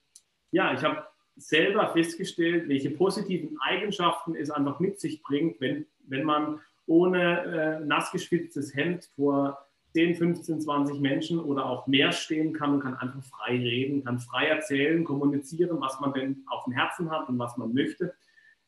ja, 0.52 0.72
ich 0.74 0.84
habe 0.84 1.04
selber 1.36 1.88
festgestellt, 1.88 2.68
welche 2.68 2.90
positiven 2.90 3.58
Eigenschaften 3.60 4.36
es 4.36 4.50
einfach 4.50 4.78
mit 4.80 5.00
sich 5.00 5.22
bringt, 5.22 5.60
wenn, 5.60 5.86
wenn 6.06 6.24
man 6.24 6.60
ohne 6.88 7.80
äh, 7.80 7.84
nass 7.84 8.10
geschwitztes 8.10 8.74
Hemd 8.74 9.04
vor 9.14 9.58
10, 9.94 10.16
15, 10.16 10.60
20 10.60 11.00
Menschen 11.00 11.38
oder 11.38 11.66
auch 11.66 11.86
mehr 11.86 12.12
stehen 12.12 12.52
kann 12.52 12.74
und 12.74 12.80
kann 12.80 12.94
einfach 12.94 13.22
frei 13.24 13.56
reden, 13.56 14.04
kann 14.04 14.18
frei 14.18 14.46
erzählen, 14.46 15.04
kommunizieren, 15.04 15.80
was 15.80 16.00
man 16.00 16.12
denn 16.12 16.44
auf 16.46 16.64
dem 16.64 16.72
Herzen 16.72 17.10
hat 17.10 17.28
und 17.28 17.38
was 17.38 17.56
man 17.56 17.72
möchte. 17.72 18.14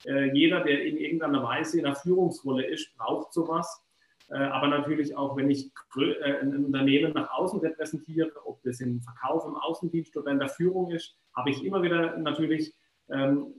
Äh, 0.07 0.35
jeder, 0.35 0.61
der 0.61 0.83
in 0.85 0.97
irgendeiner 0.97 1.43
Weise 1.43 1.79
in 1.79 1.87
einer 1.87 1.97
Führungsrolle 1.97 2.67
ist, 2.67 2.95
braucht 2.97 3.33
sowas. 3.33 3.85
Äh, 4.29 4.37
aber 4.37 4.69
natürlich 4.69 5.17
auch, 5.17 5.37
wenn 5.37 5.51
ich 5.51 5.73
äh, 5.97 6.41
ein 6.41 6.65
Unternehmen 6.65 7.13
nach 7.13 7.31
außen 7.33 7.61
repräsentiere, 7.61 8.33
ob 8.45 8.63
das 8.63 8.81
im 8.81 9.01
Verkauf, 9.01 9.45
im 9.47 9.57
Außendienst 9.57 10.17
oder 10.17 10.31
in 10.31 10.39
der 10.39 10.49
Führung 10.49 10.91
ist, 10.91 11.17
habe 11.35 11.51
ich 11.51 11.65
immer 11.65 11.83
wieder 11.83 12.17
natürlich 12.17 12.75
ähm, 13.11 13.55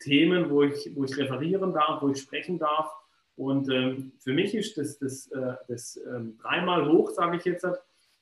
Themen, 0.00 0.50
wo 0.50 0.62
ich, 0.62 0.90
wo 0.94 1.04
ich 1.04 1.16
referieren 1.16 1.72
darf, 1.72 2.02
wo 2.02 2.10
ich 2.10 2.20
sprechen 2.20 2.58
darf 2.58 2.90
und 3.36 3.70
ähm, 3.70 4.12
für 4.18 4.32
mich 4.32 4.54
ist 4.54 4.78
das, 4.78 4.98
das, 4.98 5.30
äh, 5.30 5.54
das 5.68 6.00
ähm, 6.06 6.38
dreimal 6.42 6.90
hoch, 6.90 7.10
sage 7.10 7.36
ich 7.36 7.44
jetzt, 7.44 7.66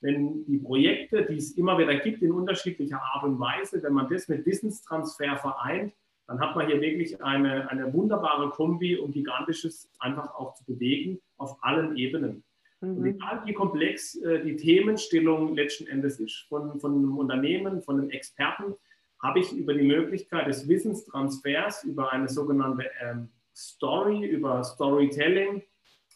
wenn 0.00 0.44
die 0.44 0.58
Projekte, 0.58 1.24
die 1.24 1.36
es 1.36 1.52
immer 1.52 1.78
wieder 1.78 1.94
gibt 1.96 2.22
in 2.22 2.32
unterschiedlicher 2.32 3.00
Art 3.00 3.24
und 3.24 3.38
Weise, 3.38 3.82
wenn 3.82 3.94
man 3.94 4.08
das 4.08 4.28
mit 4.28 4.44
Wissenstransfer 4.44 5.36
vereint, 5.36 5.94
dann 6.26 6.40
hat 6.40 6.56
man 6.56 6.66
hier 6.66 6.80
wirklich 6.80 7.22
eine, 7.22 7.70
eine 7.70 7.92
wunderbare 7.92 8.50
Kombi, 8.50 8.96
um 8.96 9.12
Gigantisches 9.12 9.90
einfach 9.98 10.34
auch 10.34 10.54
zu 10.54 10.64
bewegen 10.64 11.20
auf 11.36 11.56
allen 11.62 11.96
Ebenen. 11.96 12.42
Mhm. 12.80 12.96
Und 12.96 13.06
egal 13.06 13.42
wie 13.44 13.52
komplex 13.52 14.16
äh, 14.16 14.42
die 14.42 14.56
Themenstellung 14.56 15.54
letzten 15.54 15.86
Endes 15.86 16.18
ist, 16.18 16.46
von, 16.48 16.80
von 16.80 16.92
einem 16.92 17.16
Unternehmen, 17.16 17.82
von 17.82 18.00
einem 18.00 18.10
Experten, 18.10 18.74
habe 19.22 19.40
ich 19.40 19.52
über 19.52 19.74
die 19.74 19.86
Möglichkeit 19.86 20.46
des 20.48 20.68
Wissenstransfers, 20.68 21.84
über 21.84 22.12
eine 22.12 22.28
sogenannte 22.28 22.84
ähm, 23.00 23.30
Story, 23.54 24.26
über 24.26 24.62
Storytelling, 24.64 25.62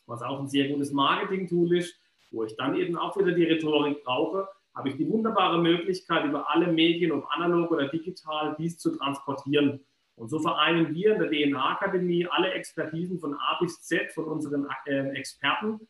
was 0.06 0.22
auch 0.22 0.40
ein 0.40 0.48
sehr 0.48 0.68
gutes 0.68 0.92
Marketing-Tool 0.92 1.76
ist, 1.76 1.94
wo 2.30 2.44
ich 2.44 2.56
dann 2.56 2.76
eben 2.76 2.96
auch 2.96 3.16
wieder 3.16 3.32
die 3.32 3.44
Rhetorik 3.44 4.02
brauche, 4.04 4.48
habe 4.74 4.90
ich 4.90 4.96
die 4.96 5.08
wunderbare 5.08 5.60
Möglichkeit, 5.60 6.24
über 6.24 6.50
alle 6.50 6.68
Medien, 6.68 7.12
ob 7.12 7.26
analog 7.30 7.70
oder 7.70 7.88
digital, 7.88 8.54
dies 8.58 8.78
zu 8.78 8.96
transportieren. 8.96 9.84
Und 10.14 10.28
so 10.28 10.38
vereinen 10.38 10.94
wir 10.94 11.14
in 11.14 11.20
der 11.20 11.30
DNA-Akademie 11.30 12.26
alle 12.28 12.52
Expertisen 12.52 13.18
von 13.18 13.34
A 13.34 13.58
bis 13.60 13.82
Z 13.82 14.12
von 14.12 14.24
unseren 14.24 14.66
äh, 14.86 15.10
Experten 15.10 15.80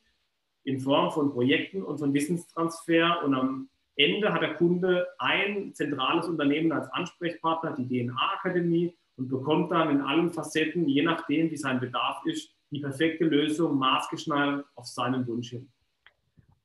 in 0.64 0.80
Form 0.80 1.10
von 1.10 1.32
Projekten 1.32 1.82
und 1.82 1.98
von 1.98 2.12
Wissenstransfer. 2.12 3.24
Und 3.24 3.34
am 3.34 3.70
Ende 3.96 4.32
hat 4.32 4.42
der 4.42 4.54
Kunde 4.54 5.06
ein 5.18 5.74
zentrales 5.74 6.28
Unternehmen 6.28 6.72
als 6.72 6.90
Ansprechpartner, 6.92 7.74
die 7.74 7.88
DNA-Akademie, 7.88 8.94
und 9.18 9.28
bekommt 9.28 9.72
dann 9.72 9.90
in 9.90 10.00
allen 10.00 10.32
Facetten, 10.32 10.88
je 10.88 11.02
nachdem, 11.02 11.50
wie 11.50 11.56
sein 11.56 11.80
Bedarf 11.80 12.24
ist, 12.24 12.54
die 12.70 12.80
perfekte 12.80 13.24
Lösung 13.24 13.76
maßgeschneidert 13.76 14.64
auf 14.76 14.86
seinen 14.86 15.26
Wunsch 15.26 15.50
hin. 15.50 15.68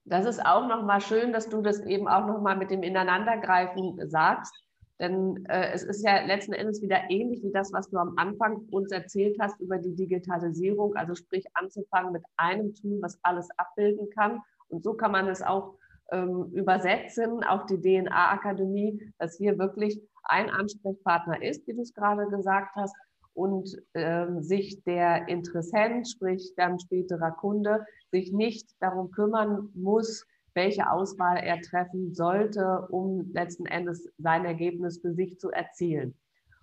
Das 0.05 0.25
ist 0.25 0.45
auch 0.45 0.67
nochmal 0.67 1.01
schön, 1.01 1.33
dass 1.33 1.49
du 1.49 1.61
das 1.61 1.79
eben 1.85 2.07
auch 2.07 2.27
nochmal 2.27 2.57
mit 2.57 2.71
dem 2.71 2.83
Ineinandergreifen 2.83 4.09
sagst. 4.09 4.53
Denn 4.99 5.45
äh, 5.47 5.71
es 5.71 5.83
ist 5.83 6.05
ja 6.05 6.23
letzten 6.25 6.53
Endes 6.53 6.81
wieder 6.81 7.09
ähnlich 7.09 7.41
wie 7.41 7.51
das, 7.51 7.73
was 7.73 7.89
du 7.89 7.97
am 7.97 8.13
Anfang 8.17 8.67
uns 8.69 8.91
erzählt 8.91 9.37
hast 9.39 9.59
über 9.59 9.77
die 9.77 9.95
Digitalisierung. 9.95 10.95
Also 10.95 11.15
sprich 11.15 11.45
anzufangen 11.55 12.13
mit 12.13 12.23
einem 12.37 12.75
Tool, 12.75 13.01
was 13.01 13.17
alles 13.23 13.47
abbilden 13.57 14.09
kann. 14.11 14.39
Und 14.67 14.83
so 14.83 14.93
kann 14.93 15.11
man 15.11 15.27
es 15.27 15.41
auch 15.41 15.75
ähm, 16.11 16.51
übersetzen 16.53 17.43
auf 17.43 17.65
die 17.65 17.81
DNA-Akademie, 17.81 19.11
dass 19.17 19.37
hier 19.37 19.57
wirklich 19.57 19.99
ein 20.23 20.49
Ansprechpartner 20.49 21.41
ist, 21.41 21.67
wie 21.67 21.73
du 21.73 21.81
es 21.81 21.93
gerade 21.93 22.27
gesagt 22.27 22.75
hast, 22.75 22.95
und 23.33 23.75
ähm, 23.95 24.41
sich 24.43 24.83
der 24.83 25.27
Interessent, 25.27 26.07
sprich 26.07 26.53
dann 26.55 26.79
späterer 26.79 27.31
Kunde, 27.31 27.86
sich 28.12 28.31
nicht 28.31 28.69
darum 28.79 29.12
kümmern 29.12 29.69
muss, 29.73 30.25
welche 30.53 30.89
Auswahl 30.89 31.38
er 31.38 31.59
treffen 31.62 32.13
sollte, 32.13 32.88
um 32.89 33.31
letzten 33.33 33.65
Endes 33.65 34.07
sein 34.19 34.45
Ergebnis 34.45 34.99
für 35.01 35.13
sich 35.13 35.39
zu 35.39 35.49
erzielen. 35.49 36.13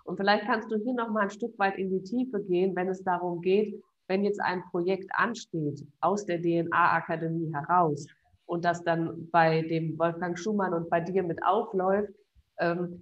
Und 0.04 0.16
vielleicht 0.16 0.44
kannst 0.46 0.70
du 0.70 0.76
hier 0.76 0.94
noch 0.94 1.10
mal 1.10 1.22
ein 1.22 1.30
Stück 1.30 1.58
weit 1.58 1.76
in 1.76 1.90
die 1.90 2.02
Tiefe 2.02 2.42
gehen, 2.44 2.74
wenn 2.76 2.88
es 2.88 3.02
darum 3.02 3.40
geht, 3.40 3.82
wenn 4.06 4.24
jetzt 4.24 4.40
ein 4.40 4.62
Projekt 4.70 5.10
ansteht 5.14 5.84
aus 6.00 6.24
der 6.24 6.40
DNA-Akademie 6.40 7.52
heraus 7.52 8.06
und 8.46 8.64
das 8.64 8.82
dann 8.82 9.28
bei 9.30 9.62
dem 9.62 9.98
Wolfgang 9.98 10.38
Schumann 10.38 10.74
und 10.74 10.88
bei 10.90 11.00
dir 11.00 11.22
mit 11.22 11.44
aufläuft, 11.44 12.12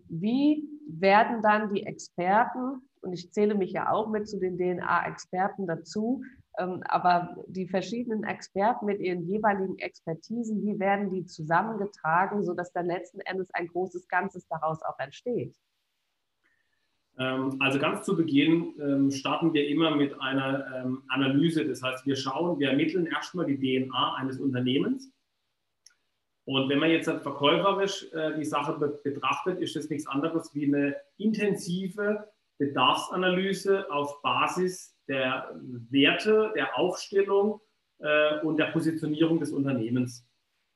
wie 0.09 0.68
werden 0.88 1.42
dann 1.42 1.75
die 1.75 1.83
Experten 1.85 2.83
und 3.01 3.12
ich 3.12 3.33
zähle 3.33 3.55
mich 3.55 3.73
ja 3.73 3.90
auch 3.90 4.09
mit 4.09 4.29
zu 4.29 4.38
den 4.38 4.57
DNA-Experten 4.57 5.66
dazu. 5.66 6.23
Ähm, 6.59 6.83
aber 6.88 7.37
die 7.47 7.68
verschiedenen 7.68 8.25
Experten 8.25 8.87
mit 8.87 9.01
ihren 9.01 9.23
jeweiligen 9.29 9.79
Expertisen, 9.79 10.62
wie 10.64 10.79
werden 10.79 11.11
die 11.11 11.25
zusammengetragen, 11.25 12.44
sodass 12.44 12.73
dann 12.73 12.87
letzten 12.87 13.21
Endes 13.21 13.49
ein 13.55 13.68
großes 13.68 14.09
Ganzes 14.09 14.47
daraus 14.49 14.83
auch 14.83 14.99
entsteht? 14.99 15.55
Ähm, 17.16 17.57
also 17.61 17.79
ganz 17.79 18.05
zu 18.05 18.16
Beginn 18.16 18.75
ähm, 18.81 19.11
starten 19.11 19.53
wir 19.53 19.68
immer 19.68 19.94
mit 19.94 20.21
einer 20.21 20.99
Analyse. 21.09 21.64
Das 21.64 21.83
heißt, 21.83 22.07
wir 22.07 22.16
schauen, 22.16 22.59
wir 22.59 22.71
ermitteln 22.71 23.07
erstmal 23.07 23.47
die 23.47 23.59
DNA 23.59 24.14
eines 24.16 24.40
Unternehmens. 24.40 25.12
Und 26.49 26.71
wenn 26.71 26.79
man 26.79 26.89
jetzt 26.89 27.11
verkäuferisch 27.11 28.11
äh, 28.15 28.35
die 28.39 28.45
Sache 28.47 28.73
betrachtet, 29.05 29.61
ist 29.61 29.77
das 29.77 29.91
nichts 29.91 30.07
anderes 30.07 30.55
wie 30.55 30.65
eine 30.65 30.97
intensive 31.19 32.27
Bedarfsanalyse 32.57 33.93
auf 33.93 34.23
Basis 34.23 34.97
der 35.09 35.55
Werte, 35.91 36.51
der 36.57 36.79
Aufstellung 36.79 37.61
äh, 37.99 38.41
und 38.41 38.57
der 38.57 38.69
Positionierung 38.69 39.41
des 39.41 39.53
Unternehmens. 39.53 40.27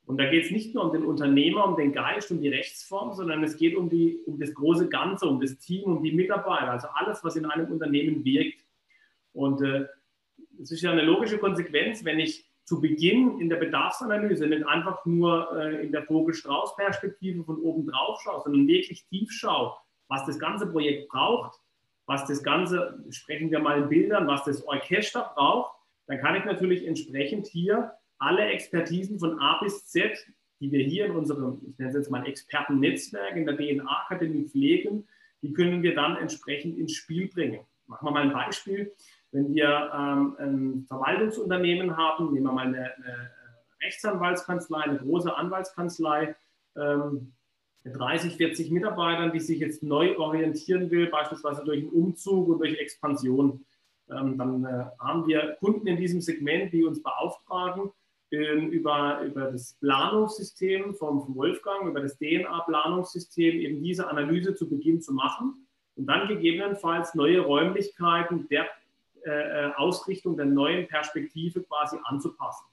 Und 0.05 0.19
da 0.19 0.29
geht 0.29 0.45
es 0.45 0.51
nicht 0.51 0.75
nur 0.75 0.85
um 0.85 0.93
den 0.93 1.07
Unternehmer, 1.07 1.67
um 1.67 1.77
den 1.77 1.95
Geist, 1.95 2.31
um 2.31 2.43
die 2.43 2.51
Rechtsform, 2.51 3.15
sondern 3.15 3.43
es 3.43 3.57
geht 3.57 3.75
um, 3.75 3.89
die, 3.89 4.19
um 4.27 4.39
das 4.39 4.53
große 4.53 4.91
Ganze, 4.91 5.27
um 5.27 5.41
das 5.41 5.57
Team, 5.57 5.85
um 5.85 6.03
die 6.03 6.13
Mitarbeiter, 6.13 6.71
also 6.71 6.89
alles, 6.93 7.25
was 7.25 7.37
in 7.37 7.47
einem 7.47 7.73
Unternehmen 7.73 8.23
wirkt. 8.27 8.63
Und 9.33 9.63
äh, 9.63 9.87
es 10.61 10.71
ist 10.71 10.83
ja 10.83 10.93
eine 10.93 11.01
logische 11.01 11.39
Konsequenz, 11.39 12.05
wenn 12.05 12.21
ich 12.21 12.52
zu 12.73 12.81
Beginn 12.81 13.39
in 13.39 13.51
der 13.51 13.57
Bedarfsanalyse 13.57 14.47
nicht 14.47 14.67
einfach 14.67 15.05
nur 15.05 15.55
äh, 15.59 15.85
in 15.85 15.93
der 15.93 16.05
Vogel-Strauß-Perspektive 16.05 17.45
von 17.45 17.61
oben 17.61 17.87
drauf 17.87 18.19
schaue, 18.23 18.41
sondern 18.43 18.67
wirklich 18.67 19.07
tief 19.09 19.31
schaue, 19.31 19.75
was 20.09 20.25
das 20.25 20.39
ganze 20.39 20.67
Projekt 20.67 21.11
braucht, 21.11 21.61
was 22.07 22.25
das 22.25 22.43
Ganze, 22.43 23.05
sprechen 23.11 23.51
wir 23.51 23.59
mal 23.59 23.83
in 23.83 23.91
Bildern, 23.91 24.27
was 24.27 24.45
das 24.45 24.67
Orchester 24.67 25.33
braucht, 25.35 25.77
dann 26.07 26.19
kann 26.21 26.35
ich 26.35 26.47
natürlich 26.47 26.87
entsprechend 26.87 27.47
hier 27.47 27.93
alle 28.19 28.47
Expertisen 28.47 29.19
von 29.19 29.39
A 29.39 29.59
bis 29.63 29.87
Z, 29.89 30.17
die 30.61 30.73
wir 30.73 30.83
hier 30.83 31.05
in 31.05 31.13
unserem, 31.13 31.61
ich 31.69 31.79
nenne 31.79 31.91
es 31.91 31.97
jetzt 31.97 32.11
mal 32.11 32.27
Expertennetzwerk 32.27 33.37
in 33.37 33.45
der 33.45 33.59
DNA-Akademie 33.59 34.49
pflegen, 34.49 35.07
die 35.43 35.53
können 35.53 35.83
wir 35.83 35.95
dann 35.95 36.17
entsprechend 36.17 36.79
ins 36.79 36.95
Spiel 36.95 37.29
bringen. 37.29 37.61
Machen 37.87 38.07
wir 38.07 38.13
mal 38.13 38.23
ein 38.23 38.33
Beispiel. 38.33 38.95
Wenn 39.33 39.55
wir 39.55 39.91
ähm, 39.95 40.37
ein 40.39 40.85
Verwaltungsunternehmen 40.87 41.97
haben, 41.97 42.33
nehmen 42.33 42.47
wir 42.47 42.53
mal 42.53 42.67
eine, 42.67 42.95
eine 42.97 43.31
Rechtsanwaltskanzlei, 43.83 44.83
eine 44.83 44.99
große 44.99 45.35
Anwaltskanzlei, 45.35 46.37
ähm, 46.77 47.33
mit 47.85 47.99
30, 47.99 48.37
40 48.37 48.71
Mitarbeitern, 48.71 49.33
die 49.33 49.41
sich 49.41 49.59
jetzt 49.59 49.83
neu 49.83 50.17
orientieren 50.17 50.91
will, 50.91 51.09
beispielsweise 51.09 51.65
durch 51.65 51.81
einen 51.81 51.89
Umzug 51.89 52.49
und 52.49 52.59
durch 52.61 52.79
Expansion. 52.79 53.65
Ähm, 54.11 54.39
dann 54.39 54.65
äh, 54.65 54.85
haben 55.01 55.27
wir 55.27 55.57
Kunden 55.61 55.87
in 55.87 55.97
diesem 55.97 56.21
Segment, 56.21 56.73
die 56.73 56.85
uns 56.85 57.03
beauftragen, 57.03 57.91
äh, 58.31 58.67
über, 58.67 59.21
über 59.23 59.51
das 59.51 59.75
Planungssystem 59.81 60.95
vom, 60.95 61.23
vom 61.25 61.35
Wolfgang, 61.35 61.89
über 61.89 62.01
das 62.01 62.19
DNA-Planungssystem 62.19 63.61
eben 63.61 63.83
diese 63.83 64.09
Analyse 64.09 64.55
zu 64.55 64.69
Beginn 64.69 65.01
zu 65.01 65.13
machen 65.13 65.67
und 65.97 66.07
dann 66.07 66.29
gegebenenfalls 66.29 67.15
neue 67.15 67.41
Räumlichkeiten 67.41 68.49
der 68.49 68.67
äh, 69.25 69.31
äh 69.31 69.73
Ausrichtung 69.75 70.37
der 70.37 70.47
neuen 70.47 70.89
Perspektive 70.89 71.63
quasi 71.63 71.97
anzupassen. 72.05 72.67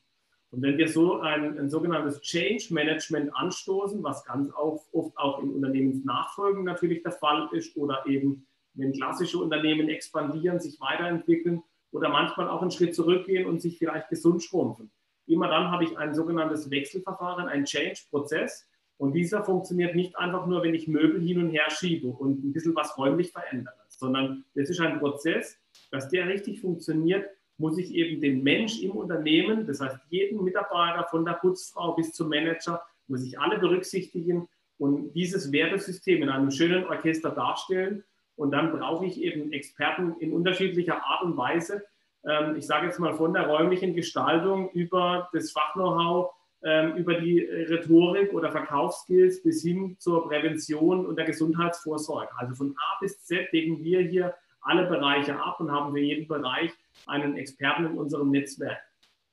Und 0.52 0.64
wenn 0.64 0.78
wir 0.78 0.88
so 0.88 1.20
ein, 1.20 1.60
ein, 1.60 1.70
sogenanntes 1.70 2.22
Change 2.22 2.74
Management 2.74 3.36
anstoßen, 3.36 4.02
was 4.04 4.26
ganz 4.26 4.52
auch, 4.54 4.84
oft 4.94 5.16
auch 5.18 5.44
in 5.44 5.52
Unternehmensnachfolgen 5.52 6.64
natürlich 6.64 7.04
der 7.04 7.12
Fall 7.12 7.50
ist 7.52 7.78
oder 7.78 8.04
eben 8.08 8.48
wenn 8.74 8.94
klassische 8.94 9.38
Unternehmen 9.38 9.90
expandieren, 9.90 10.60
sich 10.60 10.80
weiterentwickeln 10.80 11.62
oder 11.92 12.10
manchmal 12.10 12.48
auch 12.50 12.62
einen 12.62 12.72
Schritt 12.72 12.96
zurückgehen 12.96 13.48
und 13.48 13.62
sich 13.62 13.78
vielleicht 13.78 14.10
gesund 14.10 14.44
schrumpfen. 14.44 14.92
Immer 15.28 15.48
dann 15.48 15.70
habe 15.70 15.84
ich 15.84 15.98
ein 15.98 16.16
sogenanntes 16.16 16.72
Wechselverfahren, 16.72 17.48
ein 17.48 17.66
Change-Prozess. 17.66 18.68
Und 18.98 19.14
dieser 19.14 19.44
funktioniert 19.44 19.96
nicht 19.96 20.18
einfach 20.18 20.46
nur, 20.48 20.64
wenn 20.64 20.74
ich 20.74 20.88
Möbel 20.88 21.22
hin 21.22 21.42
und 21.44 21.50
her 21.50 21.70
schiebe 21.70 22.08
und 22.08 22.44
ein 22.44 22.54
bisschen 22.54 22.76
was 22.76 22.98
räumlich 22.98 23.32
verändere, 23.32 23.79
sondern 24.00 24.46
das 24.56 24.70
ist 24.70 24.80
ein 24.80 25.00
Prozess, 25.00 25.60
dass 25.92 26.10
der 26.10 26.28
richtig 26.28 26.62
funktioniert, 26.62 27.30
muss 27.58 27.78
ich 27.78 27.94
eben 27.94 28.22
den 28.22 28.42
Mensch 28.42 28.82
im 28.82 28.92
Unternehmen, 28.92 29.68
das 29.68 29.82
heißt 29.82 29.98
jeden 30.10 30.44
Mitarbeiter 30.44 31.06
von 31.12 31.26
der 31.26 31.34
Putzfrau 31.34 31.94
bis 31.94 32.14
zum 32.14 32.30
Manager, 32.30 32.82
muss 33.08 33.24
ich 33.24 33.38
alle 33.38 33.60
berücksichtigen 33.60 34.48
und 34.78 35.12
dieses 35.12 35.52
Wertesystem 35.52 36.24
in 36.24 36.30
einem 36.30 36.52
schönen 36.52 36.86
Orchester 36.86 37.32
darstellen. 37.32 38.06
Und 38.38 38.52
dann 38.52 38.72
brauche 38.72 39.06
ich 39.06 39.22
eben 39.22 39.52
Experten 39.52 40.16
in 40.20 40.32
unterschiedlicher 40.32 41.04
Art 41.04 41.24
und 41.24 41.36
Weise. 41.36 41.84
Ähm, 42.26 42.56
ich 42.56 42.66
sage 42.66 42.88
jetzt 42.88 43.00
mal 43.00 43.14
von 43.14 43.34
der 43.34 43.48
räumlichen 43.48 43.94
Gestaltung 43.94 44.72
über 44.72 45.30
das 45.34 45.52
Fachknow-how, 45.52 46.32
über 46.62 47.16
die 47.16 47.40
Rhetorik 47.40 48.34
oder 48.34 48.52
Verkaufsskills 48.52 49.42
bis 49.42 49.62
hin 49.62 49.96
zur 49.98 50.28
Prävention 50.28 51.06
und 51.06 51.16
der 51.16 51.26
Gesundheitsvorsorge. 51.26 52.32
Also 52.38 52.54
von 52.56 52.76
A 52.78 53.00
bis 53.00 53.24
Z 53.24 53.48
decken 53.54 53.82
wir 53.84 54.02
hier 54.02 54.36
alle 54.62 54.88
Bereiche 54.88 55.42
ab 55.42 55.60
und 55.60 55.72
haben 55.72 55.94
für 55.94 56.00
jeden 56.00 56.28
Bereich 56.28 56.72
einen 57.08 57.38
Experten 57.38 57.86
in 57.86 57.98
unserem 57.98 58.32
Netzwerk. 58.32 58.80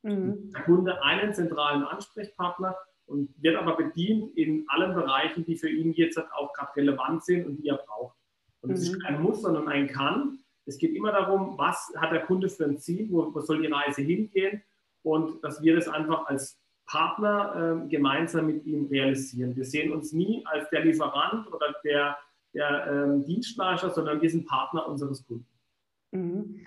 Mhm. 0.02 0.52
Der 0.52 0.62
Kunde 0.62 1.02
einen 1.02 1.34
zentralen 1.34 1.82
Ansprechpartner 1.82 2.76
und 3.06 3.30
wird 3.42 3.56
aber 3.56 3.76
bedient 3.76 4.36
in 4.36 4.64
allen 4.68 4.94
Bereichen, 4.94 5.44
die 5.44 5.56
für 5.56 5.68
ihn 5.68 5.92
jetzt 5.92 6.18
auch 6.18 6.52
gerade 6.52 6.76
relevant 6.76 7.24
sind 7.24 7.46
und 7.46 7.56
die 7.56 7.68
er 7.68 7.76
braucht. 7.76 8.16
Und 8.60 8.70
es 8.70 8.88
mhm. 8.88 8.94
ist 8.94 9.02
kein 9.02 9.22
Muss, 9.22 9.42
sondern 9.42 9.68
ein 9.68 9.88
Kann. 9.88 10.38
Es 10.64 10.78
geht 10.78 10.94
immer 10.94 11.12
darum, 11.12 11.56
was 11.58 11.92
hat 11.96 12.12
der 12.12 12.24
Kunde 12.24 12.48
für 12.48 12.64
ein 12.64 12.78
Ziel, 12.78 13.08
wo, 13.10 13.32
wo 13.32 13.40
soll 13.40 13.62
die 13.62 13.68
Reise 13.68 14.02
hingehen 14.02 14.62
und 15.02 15.42
dass 15.44 15.62
wir 15.62 15.76
das 15.76 15.88
einfach 15.88 16.26
als 16.26 16.58
Partner 16.86 17.82
äh, 17.84 17.88
gemeinsam 17.88 18.46
mit 18.46 18.64
ihm 18.64 18.86
realisieren. 18.86 19.56
Wir 19.56 19.64
sehen 19.64 19.92
uns 19.92 20.12
nie 20.12 20.44
als 20.46 20.68
der 20.70 20.84
Lieferant 20.84 21.52
oder 21.52 21.74
der, 21.84 22.16
der 22.54 22.86
ähm, 22.86 23.24
Dienstleister, 23.24 23.90
sondern 23.90 24.20
wir 24.22 24.30
sind 24.30 24.46
Partner 24.46 24.86
unseres 24.88 25.26
Kunden. 25.26 25.46
Mhm. 26.12 26.66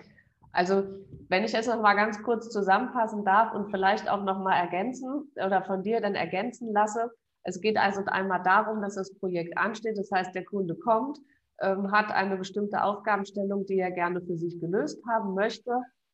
Also 0.52 0.82
wenn 1.28 1.44
ich 1.44 1.54
es 1.54 1.68
noch 1.68 1.80
mal 1.80 1.94
ganz 1.94 2.22
kurz 2.22 2.50
zusammenfassen 2.50 3.24
darf 3.24 3.54
und 3.54 3.70
vielleicht 3.70 4.10
auch 4.10 4.24
noch 4.24 4.40
mal 4.40 4.56
ergänzen 4.56 5.30
oder 5.36 5.62
von 5.62 5.82
dir 5.82 6.00
dann 6.00 6.14
ergänzen 6.14 6.72
lasse, 6.72 7.10
Es 7.42 7.60
geht 7.60 7.76
also 7.76 8.02
einmal 8.06 8.42
darum, 8.42 8.82
dass 8.82 8.96
das 8.96 9.14
Projekt 9.18 9.56
ansteht. 9.56 9.96
Das 9.96 10.10
heißt, 10.10 10.34
der 10.34 10.44
Kunde 10.44 10.74
kommt, 10.74 11.18
ähm, 11.60 11.90
hat 11.90 12.10
eine 12.12 12.36
bestimmte 12.36 12.82
Aufgabenstellung, 12.82 13.64
die 13.66 13.78
er 13.78 13.90
gerne 13.90 14.20
für 14.20 14.36
sich 14.36 14.60
gelöst 14.60 15.02
haben 15.08 15.34
möchte, 15.34 15.70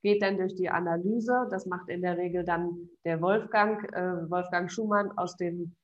geht 0.06 0.22
dann 0.22 0.38
durch 0.38 0.54
die 0.54 0.70
Analyse. 0.70 1.48
Das 1.50 1.66
macht 1.66 1.88
in 1.88 2.00
der 2.00 2.16
Regel 2.16 2.44
dann 2.44 2.88
der 3.04 3.20
Wolfgang, 3.20 3.82
äh, 3.92 4.30
Wolfgang 4.30 4.70
Schumann 4.70 5.10
aus 5.18 5.36
dem, 5.36 5.74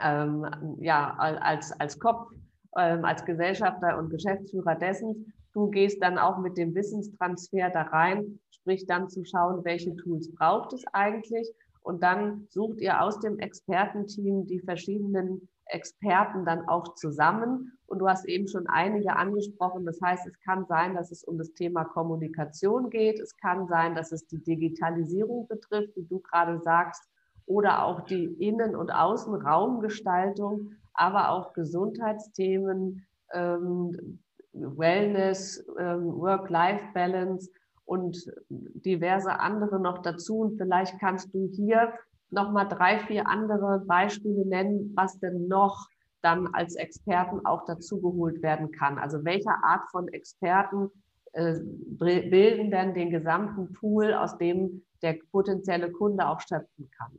ähm, 0.00 0.46
ja, 0.78 1.16
als, 1.18 1.72
als 1.80 1.98
Kopf, 1.98 2.30
ähm, 2.78 3.04
als 3.04 3.24
Gesellschafter 3.24 3.98
und 3.98 4.08
Geschäftsführer 4.08 4.76
dessen. 4.76 5.32
Du 5.52 5.68
gehst 5.68 6.00
dann 6.00 6.16
auch 6.16 6.38
mit 6.38 6.56
dem 6.56 6.76
Wissenstransfer 6.76 7.70
da 7.70 7.82
rein, 7.82 8.38
sprich 8.52 8.86
dann 8.86 9.08
zu 9.08 9.24
schauen, 9.24 9.64
welche 9.64 9.96
Tools 9.96 10.32
braucht 10.32 10.72
es 10.72 10.84
eigentlich. 10.92 11.50
Und 11.82 12.04
dann 12.04 12.46
sucht 12.50 12.80
ihr 12.80 13.02
aus 13.02 13.18
dem 13.18 13.40
Expertenteam 13.40 14.46
die 14.46 14.60
verschiedenen 14.60 15.48
Experten 15.72 16.44
dann 16.44 16.68
auch 16.68 16.94
zusammen. 16.94 17.72
Und 17.86 17.98
du 17.98 18.08
hast 18.08 18.26
eben 18.26 18.48
schon 18.48 18.66
einige 18.66 19.16
angesprochen. 19.16 19.84
Das 19.84 20.00
heißt, 20.00 20.26
es 20.26 20.38
kann 20.40 20.66
sein, 20.66 20.94
dass 20.94 21.10
es 21.10 21.24
um 21.24 21.38
das 21.38 21.52
Thema 21.54 21.84
Kommunikation 21.84 22.90
geht. 22.90 23.18
Es 23.18 23.36
kann 23.36 23.66
sein, 23.66 23.94
dass 23.94 24.12
es 24.12 24.26
die 24.26 24.42
Digitalisierung 24.42 25.48
betrifft, 25.48 25.96
wie 25.96 26.06
du 26.06 26.20
gerade 26.20 26.60
sagst, 26.60 27.02
oder 27.46 27.84
auch 27.84 28.02
die 28.02 28.24
Innen- 28.24 28.76
und 28.76 28.90
Außenraumgestaltung, 28.92 30.72
aber 30.94 31.30
auch 31.30 31.52
Gesundheitsthemen, 31.52 33.06
ähm, 33.32 34.20
Wellness, 34.52 35.64
ähm, 35.78 36.12
Work-Life-Balance 36.14 37.50
und 37.84 38.30
diverse 38.48 39.40
andere 39.40 39.80
noch 39.80 39.98
dazu. 39.98 40.38
Und 40.38 40.58
vielleicht 40.58 40.98
kannst 41.00 41.34
du 41.34 41.48
hier 41.52 41.92
nochmal 42.30 42.68
drei, 42.68 42.98
vier 43.00 43.28
andere 43.28 43.82
Beispiele 43.86 44.46
nennen, 44.46 44.92
was 44.94 45.18
denn 45.18 45.48
noch 45.48 45.88
dann 46.22 46.48
als 46.52 46.74
Experten 46.76 47.44
auch 47.46 47.64
dazugeholt 47.64 48.42
werden 48.42 48.72
kann. 48.72 48.98
Also 48.98 49.24
welche 49.24 49.50
Art 49.62 49.88
von 49.90 50.08
Experten 50.08 50.90
äh, 51.32 51.54
bilden 51.62 52.70
denn 52.70 52.94
den 52.94 53.10
gesamten 53.10 53.72
Pool, 53.72 54.12
aus 54.12 54.36
dem 54.38 54.84
der 55.02 55.16
potenzielle 55.32 55.90
Kunde 55.90 56.26
auch 56.28 56.40
schöpfen 56.40 56.90
kann? 56.96 57.18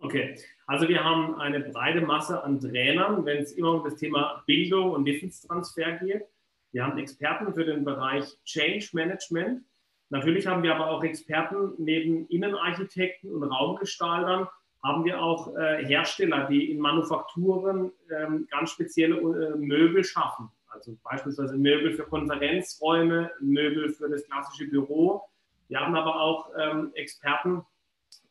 Okay, 0.00 0.38
also 0.66 0.88
wir 0.88 1.02
haben 1.02 1.34
eine 1.40 1.58
breite 1.60 2.00
Masse 2.00 2.42
an 2.44 2.60
Trainern, 2.60 3.24
wenn 3.24 3.42
es 3.42 3.52
immer 3.52 3.74
um 3.74 3.84
das 3.84 3.96
Thema 3.96 4.44
Bildung 4.46 4.92
und 4.92 5.04
Wissenstransfer 5.04 5.92
geht. 5.98 6.24
Wir 6.70 6.84
haben 6.84 6.98
Experten 6.98 7.52
für 7.52 7.64
den 7.64 7.84
Bereich 7.84 8.24
Change 8.44 8.90
Management. 8.92 9.64
Natürlich 10.10 10.46
haben 10.46 10.62
wir 10.62 10.74
aber 10.74 10.90
auch 10.90 11.04
Experten 11.04 11.72
neben 11.78 12.26
Innenarchitekten 12.28 13.30
und 13.30 13.44
Raumgestaltern, 13.44 14.48
haben 14.82 15.04
wir 15.04 15.20
auch 15.20 15.54
äh, 15.56 15.84
Hersteller, 15.84 16.46
die 16.48 16.70
in 16.70 16.78
Manufakturen 16.78 17.92
ähm, 18.10 18.46
ganz 18.50 18.70
spezielle 18.70 19.16
äh, 19.16 19.56
Möbel 19.56 20.04
schaffen. 20.04 20.50
Also 20.68 20.96
beispielsweise 21.02 21.56
Möbel 21.56 21.92
für 21.92 22.04
Konferenzräume, 22.04 23.30
Möbel 23.40 23.90
für 23.90 24.08
das 24.08 24.24
klassische 24.26 24.68
Büro. 24.68 25.22
Wir 25.68 25.80
haben 25.80 25.96
aber 25.96 26.20
auch 26.20 26.50
ähm, 26.56 26.92
Experten, 26.94 27.62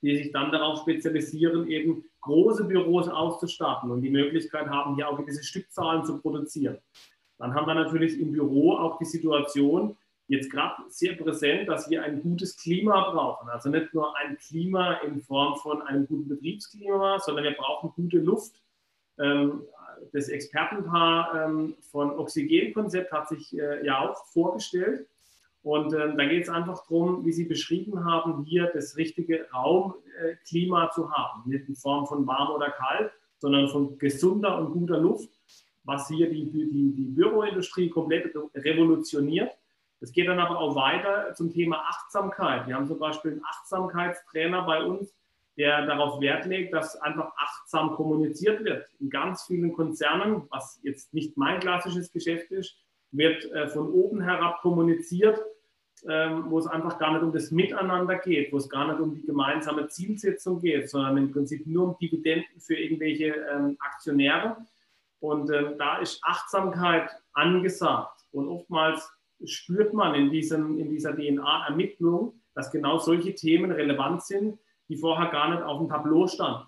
die 0.02 0.16
sich 0.16 0.32
dann 0.32 0.52
darauf 0.52 0.80
spezialisieren, 0.80 1.68
eben 1.68 2.06
große 2.22 2.64
Büros 2.66 3.08
auszustatten 3.08 3.92
und 3.92 4.02
die 4.02 4.10
Möglichkeit 4.10 4.68
haben, 4.68 4.96
hier 4.96 5.10
auch 5.10 5.18
gewisse 5.18 5.44
Stückzahlen 5.44 6.06
zu 6.06 6.20
produzieren. 6.20 6.78
Dann 7.38 7.54
haben 7.54 7.68
wir 7.68 7.76
natürlich 7.76 8.20
im 8.20 8.32
Büro 8.32 8.74
auch 8.74 8.98
die 8.98 9.06
Situation, 9.06 9.96
jetzt 10.28 10.52
gerade 10.52 10.84
sehr 10.90 11.16
präsent, 11.16 11.70
dass 11.70 11.90
wir 11.90 12.04
ein 12.04 12.22
gutes 12.22 12.58
Klima 12.58 13.12
brauchen. 13.12 13.50
Also 13.50 13.70
nicht 13.70 13.94
nur 13.94 14.16
ein 14.18 14.38
Klima 14.38 14.96
in 15.06 15.22
Form 15.22 15.58
von 15.58 15.82
einem 15.82 16.08
guten 16.08 16.28
Betriebsklima, 16.28 17.20
sondern 17.20 17.46
wir 17.46 17.54
brauchen 17.54 17.92
gute 17.96 18.20
Luft. 18.20 18.62
Ähm, 19.20 19.64
das 20.14 20.30
Expertenpaar 20.30 21.46
ähm, 21.46 21.76
von 21.92 22.12
Oxygenkonzept 22.18 23.12
hat 23.12 23.30
sich 23.30 23.58
äh, 23.58 23.86
ja 23.86 24.00
auch 24.00 24.26
vorgestellt. 24.28 25.08
Und 25.64 25.94
ähm, 25.94 26.18
da 26.18 26.26
geht 26.26 26.44
es 26.44 26.50
einfach 26.50 26.86
darum, 26.88 27.26
wie 27.26 27.32
Sie 27.32 27.46
beschrieben 27.46 28.06
haben, 28.06 28.44
hier 28.44 28.70
das 28.74 28.96
richtige 28.96 29.48
Raumklima 29.52 30.92
zu 30.92 31.12
haben. 31.12 31.50
Nicht 31.50 31.68
in 31.68 31.76
Form 31.76 32.06
von 32.06 32.28
warm 32.28 32.52
oder 32.56 32.70
kalt, 32.70 33.12
sondern 33.40 33.68
von 33.68 33.98
gesunder 33.98 34.60
und 34.60 34.72
guter 34.72 35.00
Luft 35.00 35.30
was 35.88 36.10
hier 36.10 36.30
die, 36.30 36.52
die, 36.52 36.94
die 36.94 37.06
Büroindustrie 37.16 37.90
komplett 37.90 38.36
revolutioniert. 38.54 39.52
Es 40.00 40.12
geht 40.12 40.28
dann 40.28 40.40
aber 40.40 40.60
auch 40.60 40.76
weiter 40.76 41.34
zum 41.34 41.52
Thema 41.52 41.84
Achtsamkeit. 41.88 42.68
Wir 42.68 42.76
haben 42.76 42.88
zum 42.88 43.00
Beispiel 43.00 43.32
einen 43.32 43.46
Achtsamkeitstrainer 43.46 44.64
bei 44.64 44.84
uns, 44.84 45.14
der 45.58 45.88
darauf 45.88 46.22
Wert 46.22 46.46
legt, 46.46 46.74
dass 46.74 46.96
einfach 47.02 47.32
achtsam 47.36 47.96
kommuniziert 47.96 48.64
wird. 48.64 48.88
In 49.00 49.10
ganz 49.10 49.44
vielen 49.46 49.74
Konzernen, 49.74 50.44
was 50.50 50.80
jetzt 50.84 51.14
nicht 51.14 51.36
mein 51.36 51.60
klassisches 51.60 52.12
Geschäft 52.12 52.52
ist, 52.52 52.78
wird 53.12 53.44
äh, 53.52 53.68
von 53.68 53.92
oben 53.92 54.22
herab 54.22 54.62
kommuniziert, 54.62 55.42
ähm, 56.08 56.46
wo 56.50 56.60
es 56.60 56.68
einfach 56.68 57.00
gar 57.00 57.14
nicht 57.14 57.24
um 57.24 57.32
das 57.32 57.50
Miteinander 57.50 58.18
geht, 58.20 58.54
wo 58.54 58.58
es 58.58 58.70
gar 58.70 58.88
nicht 58.88 59.00
um 59.00 59.16
die 59.16 59.26
gemeinsame 59.26 59.88
Zielsetzung 59.88 60.62
geht, 60.62 60.92
sondern 60.92 61.18
im 61.18 61.32
Prinzip 61.32 61.66
nur 61.66 61.88
um 61.88 61.98
Dividenden 62.00 62.60
für 62.60 62.76
irgendwelche 62.76 63.34
ähm, 63.52 63.78
Aktionäre. 63.80 64.58
Und 65.20 65.50
äh, 65.50 65.76
da 65.78 65.98
ist 65.98 66.20
Achtsamkeit 66.24 67.10
angesagt. 67.34 68.26
Und 68.32 68.48
oftmals 68.48 69.10
spürt 69.46 69.94
man 69.94 70.16
in, 70.16 70.32
diesem, 70.32 70.80
in 70.80 70.90
dieser 70.90 71.16
DNA-Ermittlung, 71.16 72.34
dass 72.54 72.72
genau 72.72 72.98
solche 72.98 73.36
Themen 73.36 73.72
relevant 73.72 74.24
sind, 74.24 74.60
die 74.90 74.98
vorher 74.98 75.30
gar 75.30 75.50
nicht 75.50 75.64
auf 75.64 75.80
dem 75.80 75.90
Tableau 75.90 76.28
standen. 76.28 76.68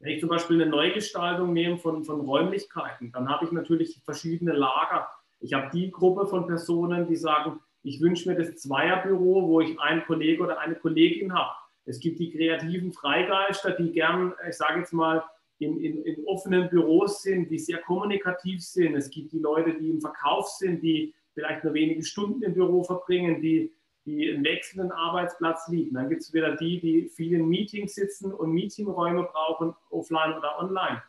Wenn 0.00 0.12
ich 0.12 0.20
zum 0.20 0.28
Beispiel 0.28 0.60
eine 0.60 0.70
Neugestaltung 0.70 1.52
nehme 1.52 1.78
von, 1.78 2.04
von 2.04 2.20
Räumlichkeiten, 2.20 3.12
dann 3.12 3.28
habe 3.28 3.44
ich 3.44 3.52
natürlich 3.52 4.00
verschiedene 4.04 4.52
Lager. 4.52 5.08
Ich 5.40 5.54
habe 5.54 5.70
die 5.72 5.90
Gruppe 5.90 6.26
von 6.26 6.46
Personen, 6.46 7.06
die 7.06 7.16
sagen, 7.16 7.60
ich 7.82 8.00
wünsche 8.00 8.28
mir 8.28 8.36
das 8.36 8.56
Zweierbüro, 8.56 9.48
wo 9.48 9.60
ich 9.60 9.78
einen 9.80 10.04
Kollege 10.04 10.42
oder 10.42 10.58
eine 10.58 10.74
Kollegin 10.74 11.32
habe. 11.32 11.54
Es 11.84 12.00
gibt 12.00 12.18
die 12.18 12.32
kreativen 12.32 12.92
Freigeister, 12.92 13.70
die 13.70 13.92
gern, 13.92 14.34
ich 14.48 14.56
sage 14.56 14.80
jetzt 14.80 14.92
mal, 14.92 15.22
in, 15.58 15.80
in, 15.80 16.02
in, 16.02 16.24
offenen 16.26 16.68
Büros 16.68 17.22
sind, 17.22 17.48
die 17.50 17.58
sehr 17.58 17.78
kommunikativ 17.78 18.62
sind. 18.62 18.94
Es 18.94 19.08
gibt 19.08 19.32
die 19.32 19.38
Leute, 19.38 19.72
die 19.78 19.88
im 19.88 20.00
Verkauf 20.00 20.48
sind, 20.48 20.82
die 20.82 21.14
vielleicht 21.36 21.64
nur 21.64 21.74
wenige 21.74 22.02
Stunden 22.02 22.42
im 22.42 22.54
Büro 22.54 22.82
verbringen, 22.82 23.42
die, 23.42 23.70
die 24.06 24.32
einen 24.32 24.42
wechselnden 24.42 24.90
Arbeitsplatz 24.90 25.68
liegen. 25.68 25.94
Dann 25.94 26.08
gibt 26.08 26.22
es 26.22 26.32
wieder 26.32 26.56
die, 26.56 26.80
die 26.80 27.08
vielen 27.10 27.46
Meetings 27.46 27.94
sitzen 27.94 28.32
und 28.32 28.52
Meetingräume 28.52 29.24
brauchen, 29.24 29.74
offline 29.90 30.32
oder 30.32 30.58
online, 30.58 31.02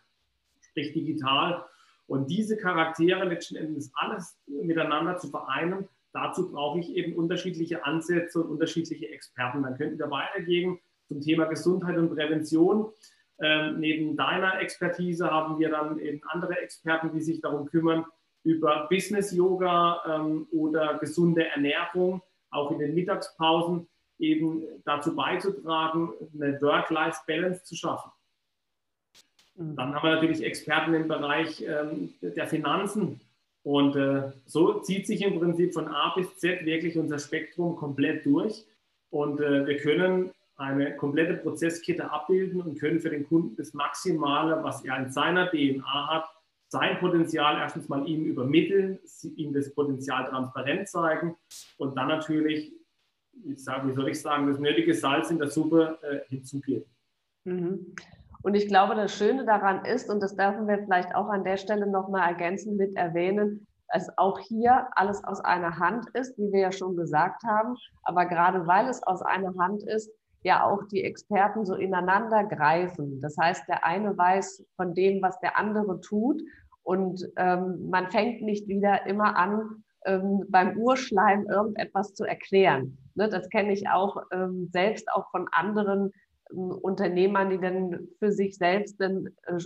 sprich 0.59 0.91
digital. 0.91 1.63
Und 2.07 2.29
diese 2.29 2.57
Charaktere 2.57 3.23
letzten 3.23 3.55
Endes 3.55 3.89
alles 3.95 4.37
miteinander 4.47 5.17
zu 5.17 5.29
vereinen, 5.29 5.87
dazu 6.11 6.51
brauche 6.51 6.79
ich 6.79 6.93
eben 6.93 7.15
unterschiedliche 7.15 7.85
Ansätze 7.85 8.41
und 8.43 8.49
unterschiedliche 8.49 9.09
Experten. 9.09 9.63
Dann 9.63 9.77
könnten 9.77 9.97
wir 9.97 10.11
weitergehen 10.11 10.77
zum 11.07 11.21
Thema 11.21 11.45
Gesundheit 11.45 11.97
und 11.97 12.13
Prävention. 12.13 12.91
Ähm, 13.39 13.79
neben 13.79 14.17
deiner 14.17 14.59
Expertise 14.59 15.31
haben 15.31 15.57
wir 15.57 15.69
dann 15.69 15.99
eben 15.99 16.21
andere 16.27 16.57
Experten, 16.57 17.11
die 17.13 17.21
sich 17.21 17.39
darum 17.39 17.67
kümmern, 17.67 18.03
über 18.47 18.87
Business-Yoga 18.89 20.03
ähm, 20.07 20.47
oder 20.51 20.97
gesunde 20.99 21.45
Ernährung, 21.47 22.21
auch 22.49 22.71
in 22.71 22.79
den 22.79 22.95
Mittagspausen, 22.95 23.87
eben 24.19 24.63
dazu 24.85 25.15
beizutragen, 25.15 26.13
eine 26.33 26.59
Work-Life-Balance 26.61 27.63
zu 27.65 27.75
schaffen. 27.75 28.09
Mhm. 29.55 29.75
Dann 29.75 29.93
haben 29.93 30.07
wir 30.07 30.15
natürlich 30.15 30.43
Experten 30.43 30.93
im 30.93 31.09
Bereich 31.09 31.61
ähm, 31.61 32.13
der 32.21 32.47
Finanzen. 32.47 33.19
Und 33.63 33.97
äh, 33.97 34.31
so 34.45 34.79
zieht 34.79 35.07
sich 35.07 35.21
im 35.23 35.39
Prinzip 35.39 35.73
von 35.73 35.89
A 35.89 36.13
bis 36.15 36.37
Z 36.37 36.65
wirklich 36.65 36.97
unser 36.97 37.19
Spektrum 37.19 37.75
komplett 37.75 38.25
durch. 38.25 38.65
Und 39.09 39.41
äh, 39.41 39.67
wir 39.67 39.77
können 39.77 40.31
eine 40.55 40.95
komplette 40.95 41.33
Prozesskette 41.33 42.09
abbilden 42.09 42.61
und 42.61 42.79
können 42.79 43.01
für 43.01 43.09
den 43.09 43.27
Kunden 43.27 43.57
das 43.57 43.73
Maximale, 43.73 44.63
was 44.63 44.85
er 44.85 44.97
in 44.97 45.11
seiner 45.11 45.51
DNA 45.51 46.07
hat, 46.07 46.29
sein 46.69 46.99
Potenzial 46.99 47.57
erstens 47.57 47.87
mal 47.87 48.07
ihm 48.07 48.25
übermitteln, 48.25 48.99
ihm 49.35 49.53
das 49.53 49.73
Potenzial 49.73 50.29
transparent 50.29 50.87
zeigen 50.87 51.35
und 51.77 51.97
dann 51.97 52.09
natürlich, 52.09 52.73
ich 53.45 53.63
sage, 53.63 53.89
wie 53.89 53.93
soll 53.93 54.09
ich 54.09 54.21
sagen, 54.21 54.47
das 54.47 54.59
nötige 54.59 54.93
Salz 54.93 55.31
in 55.31 55.37
der 55.37 55.49
Suppe 55.49 55.97
äh, 56.01 56.27
hinzugeben. 56.27 56.85
Mhm. 57.45 57.95
Und 58.43 58.53
ich 58.55 58.67
glaube, 58.67 58.95
das 58.95 59.17
Schöne 59.17 59.45
daran 59.45 59.85
ist, 59.85 60.09
und 60.09 60.21
das 60.21 60.35
dürfen 60.35 60.67
wir 60.67 60.79
vielleicht 60.79 61.15
auch 61.15 61.29
an 61.29 61.43
der 61.43 61.57
Stelle 61.57 61.87
nochmal 61.87 62.29
ergänzend 62.29 62.77
mit 62.77 62.95
erwähnen, 62.95 63.67
dass 63.89 64.17
auch 64.17 64.39
hier 64.39 64.87
alles 64.91 65.23
aus 65.23 65.39
einer 65.41 65.79
Hand 65.79 66.09
ist, 66.13 66.37
wie 66.37 66.51
wir 66.51 66.59
ja 66.59 66.71
schon 66.71 66.95
gesagt 66.95 67.43
haben. 67.43 67.75
Aber 68.03 68.25
gerade 68.25 68.67
weil 68.67 68.87
es 68.89 69.01
aus 69.03 69.21
einer 69.21 69.53
Hand 69.57 69.83
ist, 69.83 70.11
ja 70.47 70.63
auch 70.65 70.83
die 70.87 71.03
Experten 71.03 71.65
so 71.65 71.75
ineinander 71.75 72.43
greifen. 72.45 73.21
Das 73.21 73.37
heißt, 73.37 73.67
der 73.67 73.85
eine 73.85 74.17
weiß 74.17 74.65
von 74.75 74.93
dem, 74.93 75.21
was 75.21 75.39
der 75.39 75.57
andere 75.57 76.01
tut 76.01 76.41
und 76.87 77.29
ähm, 77.35 77.89
man 77.89 78.09
fängt 78.11 78.41
nicht 78.41 78.67
wieder 78.67 79.05
immer 79.05 79.35
an, 79.35 79.83
ähm, 80.05 80.45
beim 80.47 80.77
Urschleim 80.77 81.45
irgendetwas 81.47 82.13
zu 82.13 82.23
erklären. 82.23 82.97
Ne, 83.15 83.27
das 83.27 83.49
kenne 83.49 83.73
ich 83.73 83.89
auch 83.89 84.23
ähm, 84.31 84.69
selbst 84.71 85.11
auch 85.11 85.29
von 85.31 85.47
anderen 85.51 86.13
Unternehmern, 86.49 87.49
die 87.49 87.59
dann 87.59 88.07
für 88.19 88.31
sich 88.31 88.55
selbst 88.55 89.01
dann 89.01 89.27
äh, 89.47 89.57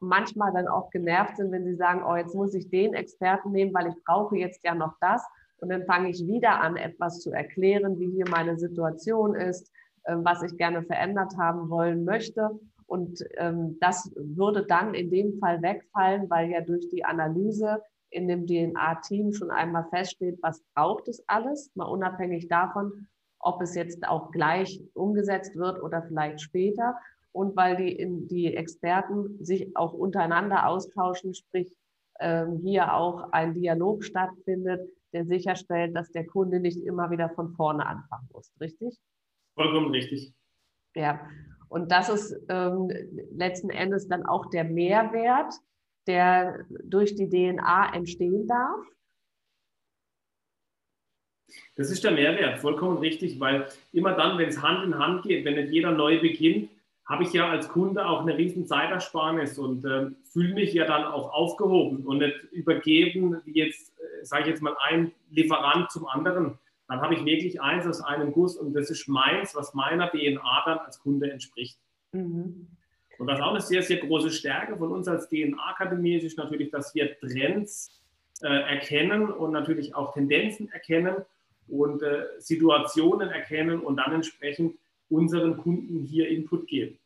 manchmal 0.00 0.52
dann 0.52 0.66
auch 0.66 0.90
genervt 0.90 1.36
sind, 1.36 1.52
wenn 1.52 1.64
sie 1.64 1.76
sagen, 1.76 2.02
oh, 2.04 2.16
jetzt 2.16 2.34
muss 2.34 2.52
ich 2.52 2.68
den 2.68 2.94
Experten 2.94 3.52
nehmen, 3.52 3.72
weil 3.72 3.86
ich 3.86 4.04
brauche 4.04 4.36
jetzt 4.36 4.64
ja 4.64 4.74
noch 4.74 4.94
das. 5.00 5.24
Und 5.58 5.70
dann 5.70 5.84
fange 5.84 6.10
ich 6.10 6.26
wieder 6.26 6.60
an, 6.60 6.76
etwas 6.76 7.20
zu 7.20 7.30
erklären, 7.30 7.98
wie 8.00 8.10
hier 8.10 8.28
meine 8.28 8.58
Situation 8.58 9.36
ist, 9.36 9.70
was 10.14 10.42
ich 10.42 10.56
gerne 10.56 10.82
verändert 10.82 11.36
haben 11.38 11.68
wollen 11.68 12.04
möchte. 12.04 12.50
Und 12.86 13.24
ähm, 13.36 13.78
das 13.80 14.12
würde 14.14 14.64
dann 14.66 14.94
in 14.94 15.10
dem 15.10 15.38
Fall 15.38 15.60
wegfallen, 15.62 16.30
weil 16.30 16.50
ja 16.50 16.60
durch 16.60 16.88
die 16.88 17.04
Analyse 17.04 17.82
in 18.10 18.28
dem 18.28 18.46
DNA-Team 18.46 19.32
schon 19.32 19.50
einmal 19.50 19.86
feststeht, 19.90 20.38
was 20.40 20.62
braucht 20.74 21.08
es 21.08 21.22
alles, 21.26 21.70
mal 21.74 21.86
unabhängig 21.86 22.48
davon, 22.48 23.08
ob 23.40 23.60
es 23.60 23.74
jetzt 23.74 24.06
auch 24.06 24.30
gleich 24.30 24.80
umgesetzt 24.94 25.56
wird 25.56 25.82
oder 25.82 26.02
vielleicht 26.02 26.40
später. 26.40 26.96
Und 27.32 27.56
weil 27.56 27.76
die, 27.76 28.26
die 28.28 28.54
Experten 28.54 29.44
sich 29.44 29.76
auch 29.76 29.92
untereinander 29.92 30.68
austauschen, 30.68 31.34
sprich 31.34 31.74
ähm, 32.20 32.60
hier 32.62 32.94
auch 32.94 33.32
ein 33.32 33.52
Dialog 33.52 34.04
stattfindet, 34.04 34.88
der 35.12 35.26
sicherstellt, 35.26 35.94
dass 35.94 36.10
der 36.10 36.26
Kunde 36.26 36.60
nicht 36.60 36.78
immer 36.78 37.10
wieder 37.10 37.28
von 37.30 37.52
vorne 37.54 37.84
anfangen 37.84 38.28
muss. 38.32 38.52
Richtig? 38.60 38.98
Vollkommen 39.56 39.90
richtig. 39.90 40.32
Ja, 40.94 41.20
und 41.68 41.90
das 41.90 42.08
ist 42.08 42.36
ähm, 42.48 42.90
letzten 43.32 43.70
Endes 43.70 44.06
dann 44.06 44.24
auch 44.24 44.50
der 44.50 44.64
Mehrwert, 44.64 45.52
der 46.06 46.64
durch 46.84 47.16
die 47.16 47.28
DNA 47.28 47.94
entstehen 47.94 48.46
darf. 48.46 48.86
Das 51.74 51.90
ist 51.90 52.04
der 52.04 52.12
Mehrwert, 52.12 52.60
vollkommen 52.60 52.98
richtig, 52.98 53.40
weil 53.40 53.66
immer 53.92 54.12
dann, 54.12 54.38
wenn 54.38 54.48
es 54.48 54.62
Hand 54.62 54.84
in 54.84 54.98
Hand 54.98 55.22
geht, 55.22 55.44
wenn 55.44 55.54
nicht 55.54 55.72
jeder 55.72 55.92
neu 55.92 56.20
beginnt, 56.20 56.70
habe 57.06 57.22
ich 57.22 57.32
ja 57.32 57.48
als 57.48 57.68
Kunde 57.68 58.06
auch 58.06 58.22
eine 58.22 58.36
riesen 58.36 58.66
Zeitersparnis 58.66 59.58
und 59.58 59.84
äh, 59.84 60.10
fühle 60.32 60.54
mich 60.54 60.74
ja 60.74 60.86
dann 60.86 61.04
auch 61.04 61.32
aufgehoben 61.32 62.04
und 62.04 62.18
nicht 62.18 62.36
übergeben, 62.52 63.40
wie 63.44 63.54
jetzt, 63.54 63.92
äh, 63.98 64.24
sage 64.24 64.42
ich 64.42 64.48
jetzt 64.48 64.62
mal, 64.62 64.76
ein 64.80 65.12
Lieferant 65.30 65.90
zum 65.90 66.06
anderen. 66.06 66.58
Dann 66.88 67.00
habe 67.00 67.14
ich 67.14 67.24
wirklich 67.24 67.60
eins 67.60 67.86
aus 67.86 68.00
einem 68.00 68.32
Guss 68.32 68.56
und 68.56 68.72
das 68.74 68.90
ist 68.90 69.08
meins, 69.08 69.54
was 69.54 69.74
meiner 69.74 70.08
DNA 70.08 70.62
dann 70.64 70.78
als 70.78 71.00
Kunde 71.00 71.30
entspricht. 71.30 71.78
Mhm. 72.12 72.68
Und 73.18 73.26
was 73.26 73.40
auch 73.40 73.50
eine 73.50 73.60
sehr, 73.60 73.82
sehr 73.82 73.98
große 73.98 74.30
Stärke 74.30 74.76
von 74.76 74.92
uns 74.92 75.08
als 75.08 75.28
DNA-Akademie 75.28 76.16
ist, 76.16 76.24
ist 76.24 76.38
natürlich, 76.38 76.70
dass 76.70 76.94
wir 76.94 77.18
Trends 77.18 78.02
äh, 78.42 78.46
erkennen 78.46 79.30
und 79.30 79.52
natürlich 79.52 79.94
auch 79.94 80.12
Tendenzen 80.12 80.68
erkennen 80.70 81.16
und 81.68 82.02
äh, 82.02 82.26
Situationen 82.38 83.30
erkennen 83.30 83.80
und 83.80 83.96
dann 83.96 84.12
entsprechend 84.12 84.76
unseren 85.08 85.56
Kunden 85.56 86.04
hier 86.04 86.28
Input 86.28 86.66
geben. 86.66 86.98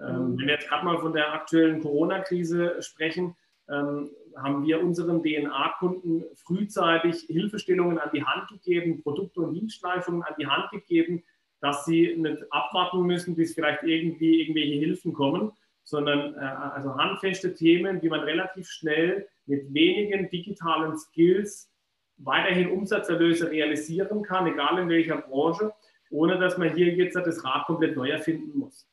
Ähm, 0.00 0.32
mhm. 0.32 0.38
Wenn 0.38 0.46
wir 0.46 0.54
jetzt 0.54 0.68
gerade 0.68 0.84
mal 0.84 0.98
von 0.98 1.12
der 1.12 1.32
aktuellen 1.32 1.80
Corona-Krise 1.80 2.82
sprechen, 2.82 3.36
ähm, 3.70 4.10
haben 4.36 4.64
wir 4.64 4.82
unseren 4.82 5.22
DNA-Kunden 5.22 6.24
frühzeitig 6.34 7.22
Hilfestellungen 7.28 7.98
an 7.98 8.10
die 8.12 8.24
Hand 8.24 8.48
gegeben, 8.48 9.02
Produkte 9.02 9.40
und 9.40 9.54
Dienstleistungen 9.54 10.22
an 10.22 10.34
die 10.38 10.46
Hand 10.46 10.70
gegeben, 10.70 11.22
dass 11.60 11.84
sie 11.84 12.16
nicht 12.16 12.42
abwarten 12.50 13.02
müssen, 13.02 13.36
bis 13.36 13.54
vielleicht 13.54 13.82
irgendwie 13.84 14.42
irgendwelche 14.42 14.74
Hilfen 14.74 15.12
kommen, 15.12 15.52
sondern 15.84 16.34
äh, 16.34 16.38
also 16.38 16.96
handfeste 16.96 17.54
Themen, 17.54 18.02
wie 18.02 18.08
man 18.08 18.20
relativ 18.20 18.68
schnell 18.68 19.28
mit 19.46 19.72
wenigen 19.72 20.28
digitalen 20.28 20.96
Skills 20.96 21.70
weiterhin 22.18 22.70
Umsatzerlöse 22.70 23.50
realisieren 23.50 24.22
kann, 24.22 24.46
egal 24.46 24.78
in 24.78 24.88
welcher 24.88 25.18
Branche, 25.18 25.72
ohne 26.10 26.38
dass 26.38 26.58
man 26.58 26.74
hier 26.74 26.94
jetzt 26.94 27.16
das 27.16 27.44
Rad 27.44 27.66
komplett 27.66 27.96
neu 27.96 28.10
erfinden 28.10 28.58
muss. 28.58 28.88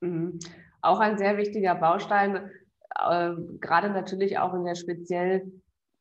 Mhm. 0.00 0.38
Auch 0.80 1.00
ein 1.00 1.16
sehr 1.16 1.36
wichtiger 1.36 1.74
Baustein, 1.74 2.50
äh, 2.98 3.34
gerade 3.60 3.90
natürlich 3.90 4.38
auch 4.38 4.54
in 4.54 4.64
der 4.64 4.74
speziell, 4.74 5.50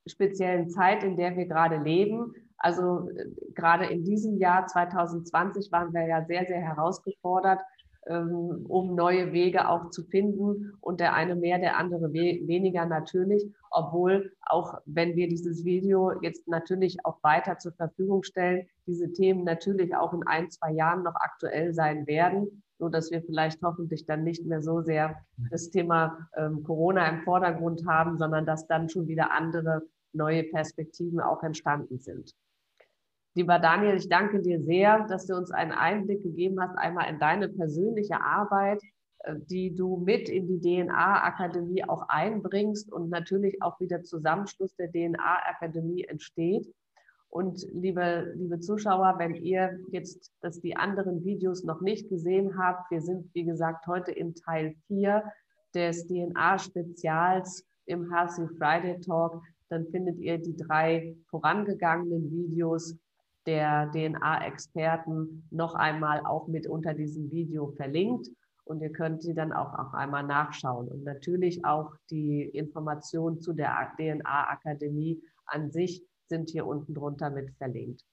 speziellen 0.05 0.69
Zeit, 0.69 1.03
in 1.03 1.17
der 1.17 1.35
wir 1.35 1.45
gerade 1.45 1.77
leben. 1.77 2.33
Also 2.57 3.09
äh, 3.09 3.25
gerade 3.53 3.85
in 3.85 4.03
diesem 4.03 4.37
Jahr 4.37 4.67
2020 4.67 5.71
waren 5.71 5.93
wir 5.93 6.05
ja 6.05 6.23
sehr, 6.25 6.45
sehr 6.45 6.61
herausgefordert, 6.61 7.61
ähm, 8.07 8.65
um 8.67 8.95
neue 8.95 9.31
Wege 9.31 9.67
auch 9.67 9.89
zu 9.89 10.03
finden. 10.03 10.73
Und 10.81 10.99
der 10.99 11.13
eine 11.13 11.35
mehr, 11.35 11.59
der 11.59 11.77
andere 11.77 12.13
we 12.13 12.47
weniger 12.47 12.85
natürlich, 12.85 13.43
obwohl 13.69 14.33
auch 14.41 14.75
wenn 14.85 15.15
wir 15.15 15.27
dieses 15.27 15.63
Video 15.65 16.11
jetzt 16.21 16.47
natürlich 16.47 17.05
auch 17.05 17.21
weiter 17.23 17.57
zur 17.57 17.73
Verfügung 17.73 18.23
stellen, 18.23 18.67
diese 18.85 19.11
Themen 19.11 19.43
natürlich 19.43 19.95
auch 19.95 20.13
in 20.13 20.25
ein, 20.27 20.49
zwei 20.49 20.71
Jahren 20.71 21.03
noch 21.03 21.15
aktuell 21.15 21.73
sein 21.73 22.07
werden. 22.07 22.63
Nur 22.81 22.89
dass 22.89 23.11
wir 23.11 23.21
vielleicht 23.21 23.61
hoffentlich 23.61 24.05
dann 24.05 24.23
nicht 24.23 24.43
mehr 24.45 24.61
so 24.61 24.81
sehr 24.81 25.23
das 25.51 25.69
Thema 25.69 26.27
ähm, 26.35 26.63
Corona 26.63 27.07
im 27.07 27.21
Vordergrund 27.21 27.85
haben, 27.87 28.17
sondern 28.17 28.45
dass 28.45 28.67
dann 28.67 28.89
schon 28.89 29.07
wieder 29.07 29.31
andere 29.31 29.83
neue 30.13 30.43
Perspektiven 30.43 31.21
auch 31.21 31.43
entstanden 31.43 31.99
sind. 31.99 32.33
Lieber 33.33 33.59
Daniel, 33.59 33.95
ich 33.95 34.09
danke 34.09 34.41
dir 34.41 34.61
sehr, 34.61 35.05
dass 35.07 35.27
du 35.27 35.35
uns 35.35 35.51
einen 35.51 35.71
Einblick 35.71 36.23
gegeben 36.23 36.59
hast, 36.59 36.75
einmal 36.75 37.07
in 37.09 37.19
deine 37.19 37.47
persönliche 37.47 38.19
Arbeit, 38.19 38.81
äh, 39.19 39.35
die 39.37 39.73
du 39.75 39.97
mit 39.97 40.27
in 40.27 40.47
die 40.47 40.59
DNA-Akademie 40.59 41.83
auch 41.87 42.09
einbringst 42.09 42.91
und 42.91 43.09
natürlich 43.09 43.61
auch 43.61 43.79
wieder 43.79 44.03
Zusammenschluss 44.03 44.75
der 44.75 44.91
DNA-Akademie 44.91 46.03
entsteht. 46.03 46.67
Und 47.31 47.65
liebe, 47.71 48.33
liebe 48.35 48.59
Zuschauer, 48.59 49.15
wenn 49.17 49.35
ihr 49.35 49.79
jetzt 49.89 50.33
dass 50.41 50.59
die 50.59 50.75
anderen 50.75 51.23
Videos 51.23 51.63
noch 51.63 51.79
nicht 51.79 52.09
gesehen 52.09 52.57
habt, 52.57 52.91
wir 52.91 53.01
sind, 53.01 53.33
wie 53.33 53.45
gesagt, 53.45 53.87
heute 53.87 54.11
in 54.11 54.35
Teil 54.35 54.75
4 54.87 55.23
des 55.73 56.05
DNA-Spezials 56.07 57.65
im 57.85 58.13
Healthy 58.13 58.47
Friday 58.57 58.99
Talk, 58.99 59.41
dann 59.69 59.87
findet 59.87 60.19
ihr 60.19 60.39
die 60.39 60.57
drei 60.57 61.15
vorangegangenen 61.29 62.29
Videos 62.29 62.97
der 63.45 63.89
DNA-Experten 63.93 65.47
noch 65.51 65.73
einmal 65.73 66.25
auch 66.25 66.49
mit 66.49 66.67
unter 66.67 66.93
diesem 66.93 67.31
Video 67.31 67.71
verlinkt. 67.77 68.27
Und 68.65 68.81
ihr 68.81 68.91
könnt 68.91 69.21
sie 69.21 69.33
dann 69.33 69.53
auch, 69.53 69.73
auch 69.73 69.93
einmal 69.93 70.23
nachschauen. 70.23 70.89
Und 70.89 71.05
natürlich 71.05 71.63
auch 71.63 71.93
die 72.09 72.43
Informationen 72.43 73.39
zu 73.39 73.53
der 73.53 73.93
DNA-Akademie 73.97 75.21
an 75.45 75.71
sich 75.71 76.03
sind 76.31 76.49
hier 76.49 76.65
unten 76.65 76.93
drunter 76.93 77.29
mit 77.29 77.51
verlinkt. 77.57 78.03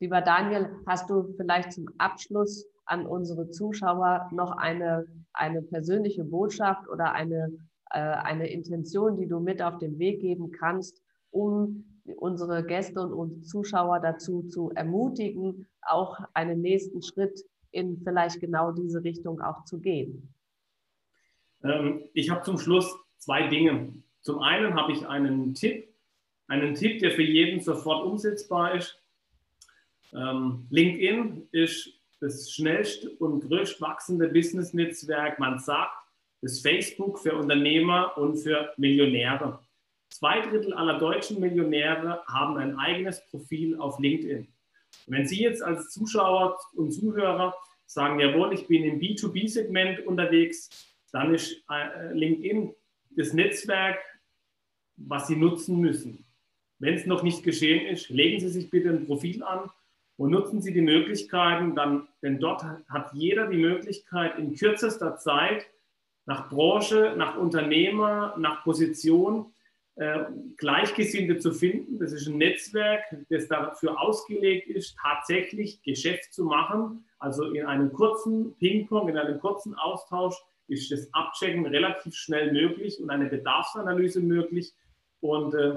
Lieber 0.00 0.20
Daniel, 0.20 0.70
hast 0.86 1.10
du 1.10 1.34
vielleicht 1.36 1.72
zum 1.72 1.88
Abschluss 1.98 2.64
an 2.86 3.06
unsere 3.06 3.50
Zuschauer 3.50 4.30
noch 4.32 4.52
eine, 4.52 5.06
eine 5.32 5.62
persönliche 5.62 6.24
Botschaft 6.24 6.88
oder 6.88 7.12
eine, 7.12 7.52
äh, 7.90 7.98
eine 7.98 8.48
Intention, 8.50 9.16
die 9.16 9.26
du 9.26 9.40
mit 9.40 9.60
auf 9.62 9.78
den 9.78 9.98
Weg 9.98 10.20
geben 10.20 10.50
kannst, 10.52 11.02
um 11.30 11.84
unsere 12.16 12.64
Gäste 12.64 13.00
und 13.00 13.12
unsere 13.12 13.42
Zuschauer 13.42 14.00
dazu 14.00 14.42
zu 14.44 14.70
ermutigen, 14.70 15.66
auch 15.82 16.18
einen 16.34 16.60
nächsten 16.60 17.02
Schritt 17.02 17.44
in 17.70 18.00
vielleicht 18.04 18.40
genau 18.40 18.72
diese 18.72 19.02
Richtung 19.02 19.40
auch 19.40 19.64
zu 19.64 19.80
gehen? 19.80 20.34
Ähm, 21.64 22.04
ich 22.12 22.30
habe 22.30 22.42
zum 22.42 22.58
Schluss 22.58 22.94
zwei 23.18 23.48
Dinge. 23.48 23.94
Zum 24.20 24.38
einen 24.40 24.74
habe 24.74 24.92
ich 24.92 25.06
einen 25.06 25.54
Tipp, 25.54 25.93
einen 26.48 26.74
Tipp, 26.74 27.00
der 27.00 27.10
für 27.10 27.22
jeden 27.22 27.60
sofort 27.60 28.04
umsetzbar 28.04 28.74
ist. 28.74 28.98
Ähm, 30.12 30.66
LinkedIn 30.70 31.48
ist 31.52 31.90
das 32.20 32.50
schnellst 32.50 33.06
und 33.20 33.48
größte 33.48 33.80
wachsende 33.80 34.28
Business-Netzwerk, 34.28 35.38
man 35.38 35.58
sagt, 35.58 35.92
das 36.40 36.60
Facebook 36.60 37.18
für 37.18 37.34
Unternehmer 37.34 38.16
und 38.16 38.36
für 38.36 38.72
Millionäre. 38.76 39.60
Zwei 40.10 40.40
Drittel 40.42 40.74
aller 40.74 40.98
deutschen 40.98 41.40
Millionäre 41.40 42.22
haben 42.26 42.56
ein 42.58 42.78
eigenes 42.78 43.26
Profil 43.30 43.78
auf 43.78 43.98
LinkedIn. 43.98 44.46
Und 45.06 45.12
wenn 45.16 45.26
Sie 45.26 45.42
jetzt 45.42 45.62
als 45.62 45.90
Zuschauer 45.90 46.58
und 46.74 46.92
Zuhörer 46.92 47.54
sagen, 47.86 48.20
jawohl, 48.20 48.54
ich 48.54 48.66
bin 48.68 48.84
im 48.84 49.00
B2B-Segment 49.00 50.06
unterwegs, 50.06 50.68
dann 51.12 51.34
ist 51.34 51.64
äh, 51.70 52.12
LinkedIn 52.12 52.74
das 53.16 53.32
Netzwerk, 53.32 53.98
was 54.96 55.26
Sie 55.26 55.36
nutzen 55.36 55.80
müssen. 55.80 56.23
Wenn 56.78 56.94
es 56.94 57.06
noch 57.06 57.22
nicht 57.22 57.42
geschehen 57.42 57.86
ist, 57.86 58.08
legen 58.10 58.40
Sie 58.40 58.48
sich 58.48 58.70
bitte 58.70 58.90
ein 58.90 59.06
Profil 59.06 59.42
an 59.42 59.70
und 60.16 60.30
nutzen 60.30 60.60
Sie 60.60 60.72
die 60.72 60.80
Möglichkeiten, 60.80 61.74
dann, 61.74 62.08
denn 62.22 62.38
dort 62.38 62.64
hat 62.64 63.12
jeder 63.14 63.48
die 63.48 63.58
Möglichkeit, 63.58 64.38
in 64.38 64.54
kürzester 64.54 65.16
Zeit 65.16 65.66
nach 66.26 66.48
Branche, 66.48 67.14
nach 67.16 67.36
Unternehmer, 67.36 68.34
nach 68.38 68.64
Position 68.64 69.52
äh, 69.96 70.24
Gleichgesinnte 70.56 71.38
zu 71.38 71.52
finden. 71.52 71.98
Das 71.98 72.12
ist 72.12 72.26
ein 72.26 72.38
Netzwerk, 72.38 73.02
das 73.28 73.46
dafür 73.46 74.00
ausgelegt 74.00 74.68
ist, 74.68 74.96
tatsächlich 75.00 75.82
Geschäft 75.82 76.32
zu 76.32 76.44
machen. 76.44 77.04
Also 77.18 77.52
in 77.52 77.66
einem 77.66 77.92
kurzen 77.92 78.56
Ping-Pong, 78.56 79.08
in 79.08 79.16
einem 79.16 79.38
kurzen 79.38 79.74
Austausch 79.74 80.34
ist 80.66 80.90
das 80.90 81.08
Abchecken 81.12 81.66
relativ 81.66 82.14
schnell 82.14 82.52
möglich 82.52 83.00
und 83.00 83.10
eine 83.10 83.26
Bedarfsanalyse 83.26 84.20
möglich. 84.20 84.72
Und 85.20 85.54
äh, 85.54 85.76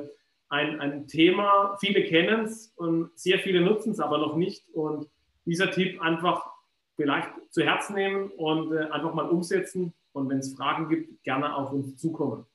ein, 0.50 0.80
ein 0.80 1.08
Thema, 1.08 1.78
viele 1.80 2.04
kennen 2.04 2.45
es 2.45 2.74
und 2.76 3.18
sehr 3.18 3.39
viele 3.39 3.62
nutzen 3.62 3.91
es 3.91 4.00
aber 4.00 4.18
noch 4.18 4.36
nicht. 4.36 4.68
Und 4.70 5.08
dieser 5.45 5.72
Tipp 5.72 6.02
einfach 6.02 6.50
vielleicht 6.95 7.30
zu 7.52 7.64
Herzen 7.64 7.95
nehmen 7.95 8.30
und 8.32 8.74
äh, 8.74 8.89
einfach 8.89 9.14
mal 9.14 9.30
umsetzen. 9.30 9.93
Und 10.14 10.30
wenn 10.30 10.39
es 10.39 10.56
Fragen 10.56 10.89
gibt, 10.89 11.24
gerne 11.24 11.56
auf 11.56 11.72
uns 11.72 11.98
zukommen. 11.98 12.45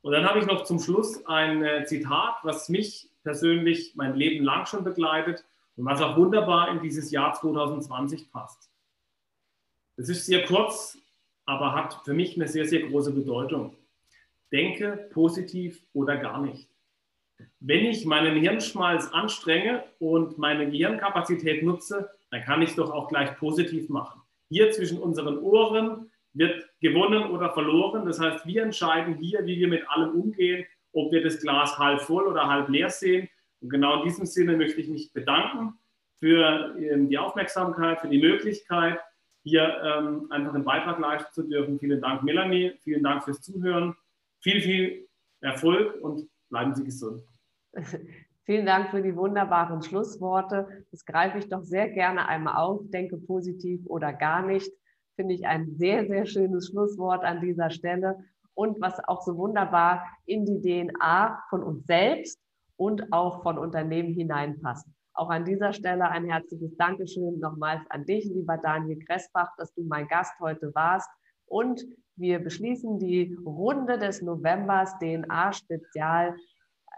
Und 0.00 0.12
dann 0.12 0.24
habe 0.24 0.40
ich 0.40 0.46
noch 0.46 0.64
zum 0.64 0.80
Schluss 0.80 1.24
ein 1.26 1.62
äh, 1.62 1.84
Zitat, 1.84 2.36
was 2.42 2.68
mich 2.68 3.10
persönlich 3.22 3.94
mein 3.94 4.16
Leben 4.16 4.44
lang 4.44 4.66
schon 4.66 4.82
begleitet 4.82 5.44
und 5.76 5.84
was 5.84 6.00
auch 6.00 6.16
wunderbar 6.16 6.70
in 6.70 6.82
dieses 6.82 7.10
Jahr 7.12 7.34
2020 7.34 8.32
passt. 8.32 8.70
Es 9.96 10.08
ist 10.08 10.26
sehr 10.26 10.44
kurz, 10.46 10.98
aber 11.44 11.74
hat 11.74 12.00
für 12.04 12.14
mich 12.14 12.34
eine 12.34 12.48
sehr, 12.48 12.66
sehr 12.66 12.80
große 12.88 13.12
Bedeutung. 13.12 13.76
Denke 14.52 15.08
positiv 15.12 15.84
oder 15.92 16.16
gar 16.16 16.42
nicht. 16.42 16.68
Wenn 17.60 17.86
ich 17.86 18.04
meinen 18.04 18.36
Hirnschmalz 18.36 19.08
anstrenge 19.12 19.84
und 19.98 20.38
meine 20.38 20.70
Gehirnkapazität 20.70 21.62
nutze, 21.62 22.10
dann 22.30 22.42
kann 22.42 22.62
ich 22.62 22.70
es 22.70 22.76
doch 22.76 22.90
auch 22.90 23.08
gleich 23.08 23.36
positiv 23.36 23.88
machen. 23.88 24.20
Hier 24.48 24.70
zwischen 24.70 24.98
unseren 24.98 25.38
Ohren 25.38 26.10
wird 26.34 26.68
gewonnen 26.80 27.30
oder 27.30 27.52
verloren. 27.52 28.06
Das 28.06 28.20
heißt, 28.20 28.46
wir 28.46 28.62
entscheiden 28.62 29.14
hier, 29.14 29.44
wie 29.46 29.58
wir 29.58 29.68
mit 29.68 29.88
allem 29.88 30.10
umgehen, 30.10 30.66
ob 30.92 31.12
wir 31.12 31.22
das 31.22 31.40
Glas 31.40 31.78
halb 31.78 32.00
voll 32.00 32.26
oder 32.26 32.48
halb 32.48 32.68
leer 32.68 32.90
sehen. 32.90 33.28
Und 33.60 33.70
genau 33.70 33.98
in 33.98 34.08
diesem 34.08 34.26
Sinne 34.26 34.56
möchte 34.56 34.80
ich 34.80 34.88
mich 34.88 35.12
bedanken 35.12 35.74
für 36.18 36.76
ähm, 36.78 37.08
die 37.08 37.18
Aufmerksamkeit, 37.18 38.00
für 38.00 38.08
die 38.08 38.20
Möglichkeit, 38.20 38.98
hier 39.44 39.80
ähm, 39.84 40.26
einfach 40.30 40.54
einen 40.54 40.64
Beitrag 40.64 40.98
leisten 40.98 41.32
zu 41.32 41.42
dürfen. 41.42 41.78
Vielen 41.78 42.00
Dank, 42.00 42.22
Melanie. 42.22 42.72
Vielen 42.82 43.02
Dank 43.02 43.24
fürs 43.24 43.40
Zuhören. 43.40 43.96
Viel, 44.42 44.60
viel 44.60 45.08
Erfolg 45.40 46.02
und 46.02 46.28
bleiben 46.50 46.74
Sie 46.74 46.84
gesund. 46.84 47.22
Vielen 48.44 48.66
Dank 48.66 48.90
für 48.90 49.00
die 49.00 49.14
wunderbaren 49.14 49.82
Schlussworte. 49.82 50.84
Das 50.90 51.04
greife 51.04 51.38
ich 51.38 51.48
doch 51.48 51.62
sehr 51.62 51.88
gerne 51.88 52.26
einmal 52.26 52.56
auf. 52.56 52.80
Denke 52.90 53.16
positiv 53.18 53.86
oder 53.86 54.12
gar 54.12 54.44
nicht. 54.44 54.68
Finde 55.14 55.34
ich 55.34 55.46
ein 55.46 55.76
sehr, 55.76 56.08
sehr 56.08 56.26
schönes 56.26 56.68
Schlusswort 56.68 57.24
an 57.24 57.40
dieser 57.40 57.70
Stelle. 57.70 58.18
Und 58.54 58.80
was 58.80 58.98
auch 59.06 59.22
so 59.22 59.36
wunderbar 59.36 60.04
in 60.26 60.44
die 60.44 60.60
DNA 60.60 61.40
von 61.48 61.62
uns 61.62 61.86
selbst 61.86 62.40
und 62.76 63.12
auch 63.12 63.44
von 63.44 63.58
Unternehmen 63.58 64.12
hineinpasst. 64.12 64.88
Auch 65.14 65.30
an 65.30 65.44
dieser 65.44 65.72
Stelle 65.72 66.08
ein 66.08 66.28
herzliches 66.28 66.76
Dankeschön 66.76 67.38
nochmals 67.38 67.82
an 67.90 68.04
dich, 68.06 68.24
lieber 68.24 68.58
Daniel 68.58 68.98
Kressbach, 69.04 69.54
dass 69.56 69.72
du 69.74 69.84
mein 69.84 70.08
Gast 70.08 70.32
heute 70.40 70.74
warst. 70.74 71.08
Und 71.52 71.84
wir 72.16 72.38
beschließen 72.38 72.98
die 72.98 73.36
Runde 73.44 73.98
des 73.98 74.22
Novembers 74.22 74.98
DNA-Spezial 75.00 76.34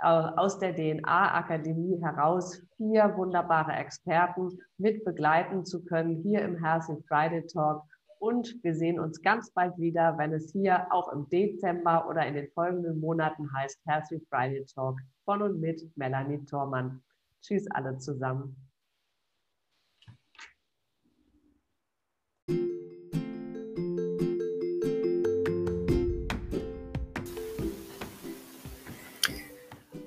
äh, 0.00 0.06
aus 0.06 0.60
der 0.60 0.76
DNA-Akademie 0.76 2.00
heraus 2.00 2.62
vier 2.76 3.16
wunderbare 3.16 3.72
Experten 3.72 4.56
mit 4.78 5.04
begleiten 5.04 5.64
zu 5.64 5.84
können 5.84 6.22
hier 6.22 6.42
im 6.42 6.64
Healthy 6.64 7.02
Friday 7.08 7.44
Talk. 7.46 7.82
Und 8.20 8.54
wir 8.62 8.76
sehen 8.76 9.00
uns 9.00 9.20
ganz 9.22 9.50
bald 9.50 9.76
wieder, 9.76 10.16
wenn 10.18 10.32
es 10.32 10.52
hier 10.52 10.86
auch 10.90 11.12
im 11.12 11.28
Dezember 11.30 12.08
oder 12.08 12.24
in 12.24 12.34
den 12.34 12.48
folgenden 12.52 13.00
Monaten 13.00 13.52
heißt 13.56 13.80
Healthy 13.86 14.20
Friday 14.30 14.64
Talk 14.72 15.00
von 15.24 15.42
und 15.42 15.60
mit 15.60 15.82
Melanie 15.96 16.44
Thormann. 16.44 17.02
Tschüss 17.42 17.68
alle 17.72 17.98
zusammen. 17.98 18.63